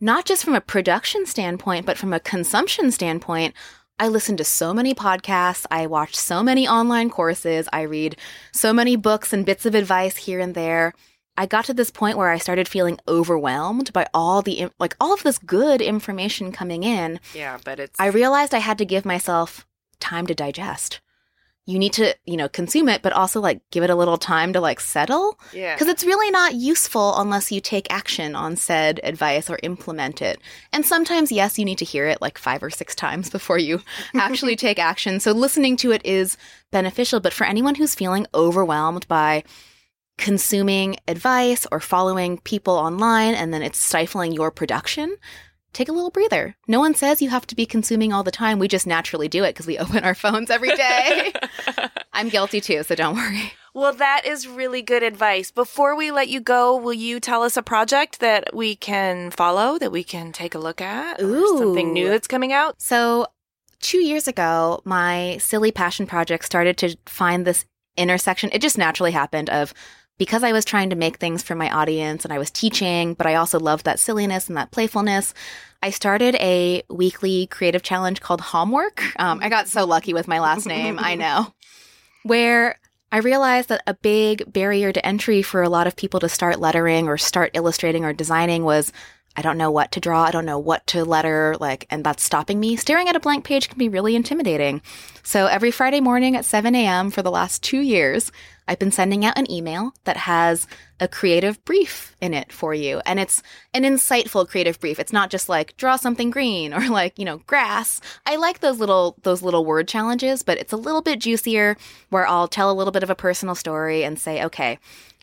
[0.00, 3.54] not just from a production standpoint but from a consumption standpoint
[3.98, 8.16] i listen to so many podcasts i watch so many online courses i read
[8.52, 10.92] so many books and bits of advice here and there
[11.38, 15.14] i got to this point where i started feeling overwhelmed by all the like all
[15.14, 17.98] of this good information coming in yeah, but it's.
[17.98, 19.66] I realized I had to give myself
[20.00, 21.00] time to digest.
[21.66, 24.54] you need to, you know, consume it, but also like give it a little time
[24.54, 25.38] to like settle.
[25.52, 25.74] Yeah.
[25.74, 30.40] Because it's really not useful unless you take action on said advice or implement it.
[30.72, 33.82] And sometimes, yes, you need to hear it like five or six times before you
[34.14, 35.20] actually take action.
[35.20, 36.38] So listening to it is
[36.70, 37.20] beneficial.
[37.20, 39.44] But for anyone who's feeling overwhelmed by
[40.18, 45.16] consuming advice or following people online and then it's stifling your production,
[45.72, 46.56] take a little breather.
[46.66, 48.58] No one says you have to be consuming all the time.
[48.58, 51.32] We just naturally do it because we open our phones every day.
[52.12, 53.52] I'm guilty too, so don't worry.
[53.74, 55.52] Well, that is really good advice.
[55.52, 59.78] Before we let you go, will you tell us a project that we can follow,
[59.78, 61.22] that we can take a look at?
[61.22, 62.82] or something new that's coming out?
[62.82, 63.28] So,
[63.80, 67.66] two years ago, my silly passion project started to find this
[67.96, 68.50] intersection.
[68.52, 69.74] It just naturally happened of
[70.18, 73.26] because I was trying to make things for my audience and I was teaching, but
[73.26, 75.32] I also loved that silliness and that playfulness.
[75.82, 79.02] I started a weekly creative challenge called Homework.
[79.20, 81.54] Um, I got so lucky with my last name, I know,
[82.24, 82.78] where
[83.10, 86.60] I realized that a big barrier to entry for a lot of people to start
[86.60, 88.92] lettering or start illustrating or designing was
[89.38, 92.24] I don't know what to draw, I don't know what to letter, like, and that's
[92.24, 92.74] stopping me.
[92.74, 94.82] Staring at a blank page can be really intimidating.
[95.22, 97.12] So every Friday morning at 7 a.m.
[97.12, 98.32] for the last two years,
[98.66, 100.66] I've been sending out an email that has
[100.98, 103.00] a creative brief in it for you.
[103.06, 103.40] And it's
[103.72, 104.98] an insightful creative brief.
[104.98, 108.00] It's not just like draw something green or like, you know, grass.
[108.26, 111.76] I like those little those little word challenges, but it's a little bit juicier
[112.10, 114.80] where I'll tell a little bit of a personal story and say, okay,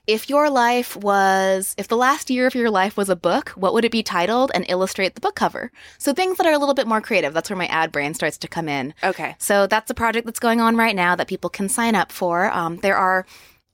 [0.08, 3.74] if your life was, if the last year of your life was a book, what
[3.74, 5.72] would it be titled and illustrate the book cover?
[5.98, 7.34] So things that are a little bit more creative.
[7.34, 8.94] That's where my ad brain starts to come in.
[9.04, 9.36] Okay.
[9.40, 12.52] So that's a project that's going on right now that people can sign up for.
[12.52, 13.26] Um, there are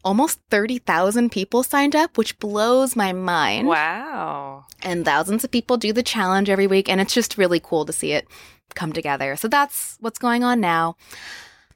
[0.03, 3.67] almost 30,000 people signed up, which blows my mind.
[3.67, 4.65] Wow.
[4.81, 6.89] And thousands of people do the challenge every week.
[6.89, 8.27] And it's just really cool to see it
[8.73, 9.35] come together.
[9.35, 10.95] So that's what's going on now.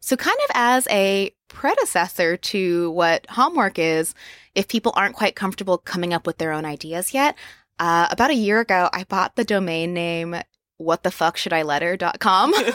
[0.05, 4.13] So, kind of as a predecessor to what homework is,
[4.53, 7.35] if people aren't quite comfortable coming up with their own ideas yet,
[7.79, 10.35] uh, about a year ago, I bought the domain name
[10.77, 12.53] what the fuck should I letter.com.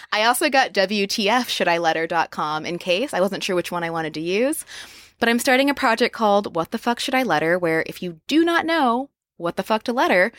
[0.12, 3.90] I also got WTF should I letter.com in case I wasn't sure which one I
[3.90, 4.64] wanted to use.
[5.20, 8.20] But I'm starting a project called What the Fuck Should I Letter, where if you
[8.26, 10.32] do not know what the fuck to letter,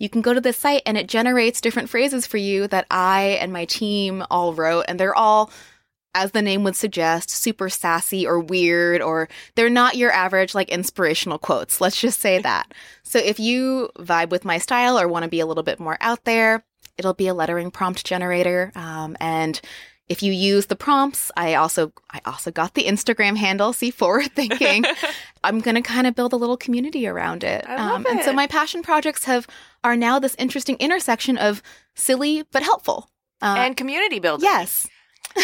[0.00, 3.38] you can go to this site and it generates different phrases for you that I
[3.40, 4.86] and my team all wrote.
[4.88, 5.52] And they're all,
[6.14, 10.70] as the name would suggest, super sassy or weird, or they're not your average like
[10.70, 11.82] inspirational quotes.
[11.82, 12.72] Let's just say that.
[13.02, 15.98] So if you vibe with my style or want to be a little bit more
[16.00, 16.64] out there,
[16.96, 18.72] it'll be a lettering prompt generator.
[18.74, 19.60] Um, and
[20.10, 23.72] if you use the prompts, I also I also got the Instagram handle.
[23.72, 24.84] See forward thinking.
[25.44, 27.64] I'm gonna kind of build a little community around it.
[27.66, 29.46] Um, I love And so my passion projects have
[29.84, 31.62] are now this interesting intersection of
[31.94, 33.08] silly but helpful.
[33.40, 34.44] Uh, and community building.
[34.44, 34.86] yes,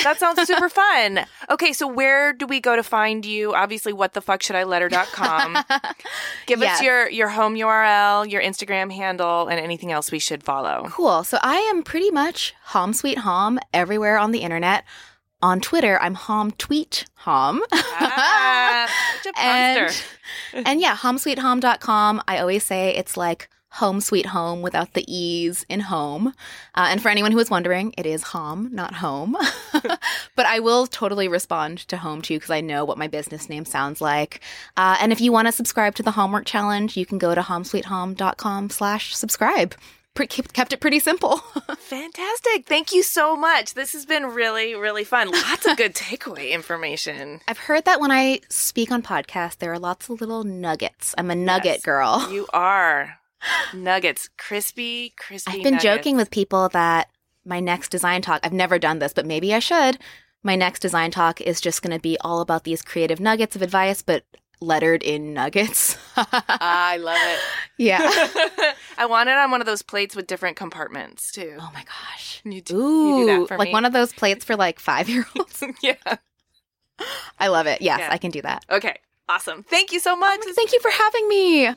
[0.04, 1.26] That sounds super fun.
[1.50, 3.54] Okay, so where do we go to find you?
[3.54, 5.56] Obviously, what the fuck should I letter.com.
[6.46, 6.78] Give Yes.
[6.78, 10.86] us your your home URL, your Instagram handle, and anything else we should follow.
[10.90, 11.24] Cool.
[11.24, 14.84] So I am pretty much Hom Sweet Hom everywhere on the internet.
[15.42, 17.62] On Twitter, I'm Hom Tweet Hom.
[17.72, 18.88] Ah,
[19.22, 20.02] such a and,
[20.66, 22.22] and yeah, homesweethom.com.
[22.26, 26.28] I always say it's like home sweet home without the e's in home.
[26.74, 29.36] Uh, and for anyone who is wondering, it is hom, not home.
[30.36, 33.64] but I will totally respond to home too because I know what my business name
[33.64, 34.40] sounds like.
[34.76, 37.40] Uh, and if you want to subscribe to the homework challenge, you can go to
[37.40, 39.74] homesweethom.com slash subscribe.
[40.14, 41.36] Pre- kept it pretty simple.
[41.78, 42.64] Fantastic.
[42.66, 43.74] Thank you so much.
[43.74, 45.30] This has been really, really fun.
[45.30, 47.40] Lots of good takeaway information.
[47.48, 51.14] I've heard that when I speak on podcasts, there are lots of little nuggets.
[51.18, 52.28] I'm a nugget Yes, girl.
[52.32, 53.18] You are.
[53.74, 54.28] Nuggets.
[54.38, 55.52] Crispy, crispy.
[55.52, 55.84] I've been nuggets.
[55.84, 57.08] joking with people that
[57.44, 59.98] my next design talk, I've never done this, but maybe I should.
[60.42, 63.62] My next design talk is just going to be all about these creative nuggets of
[63.62, 64.24] advice, but
[64.60, 65.96] lettered in nuggets.
[66.16, 67.40] I love it.
[67.78, 68.00] yeah.
[68.98, 71.56] I want it on one of those plates with different compartments too.
[71.60, 72.40] Oh my gosh.
[72.44, 73.72] You, d- Ooh, you do that for like me.
[73.72, 75.62] one of those plates for like five year olds.
[75.82, 75.94] yeah.
[77.38, 77.82] I love it.
[77.82, 78.08] Yes, Yeah.
[78.10, 78.64] I can do that.
[78.70, 78.98] Okay.
[79.28, 79.62] Awesome.
[79.64, 80.40] Thank you so oh much.
[80.54, 81.74] Thank you for having me.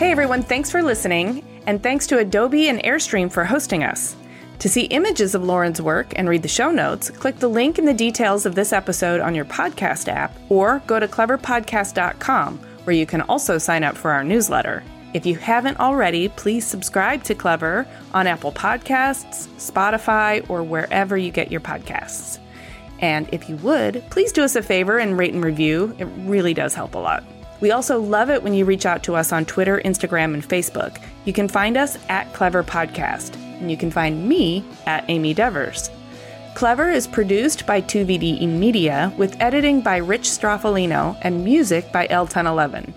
[0.00, 4.16] Hey everyone, thanks for listening, and thanks to Adobe and Airstream for hosting us.
[4.60, 7.84] To see images of Lauren's work and read the show notes, click the link in
[7.84, 13.04] the details of this episode on your podcast app or go to cleverpodcast.com where you
[13.04, 14.82] can also sign up for our newsletter.
[15.12, 21.30] If you haven't already, please subscribe to Clever on Apple Podcasts, Spotify, or wherever you
[21.30, 22.38] get your podcasts.
[23.00, 25.94] And if you would, please do us a favor and rate and review.
[25.98, 27.22] It really does help a lot.
[27.60, 30.98] We also love it when you reach out to us on Twitter, Instagram, and Facebook.
[31.24, 33.36] You can find us at Clever Podcast.
[33.60, 35.90] and you can find me at Amy Devers.
[36.54, 42.26] Clever is produced by 2VD Media with editing by Rich Stroffolino and music by El
[42.26, 42.94] Ten Eleven.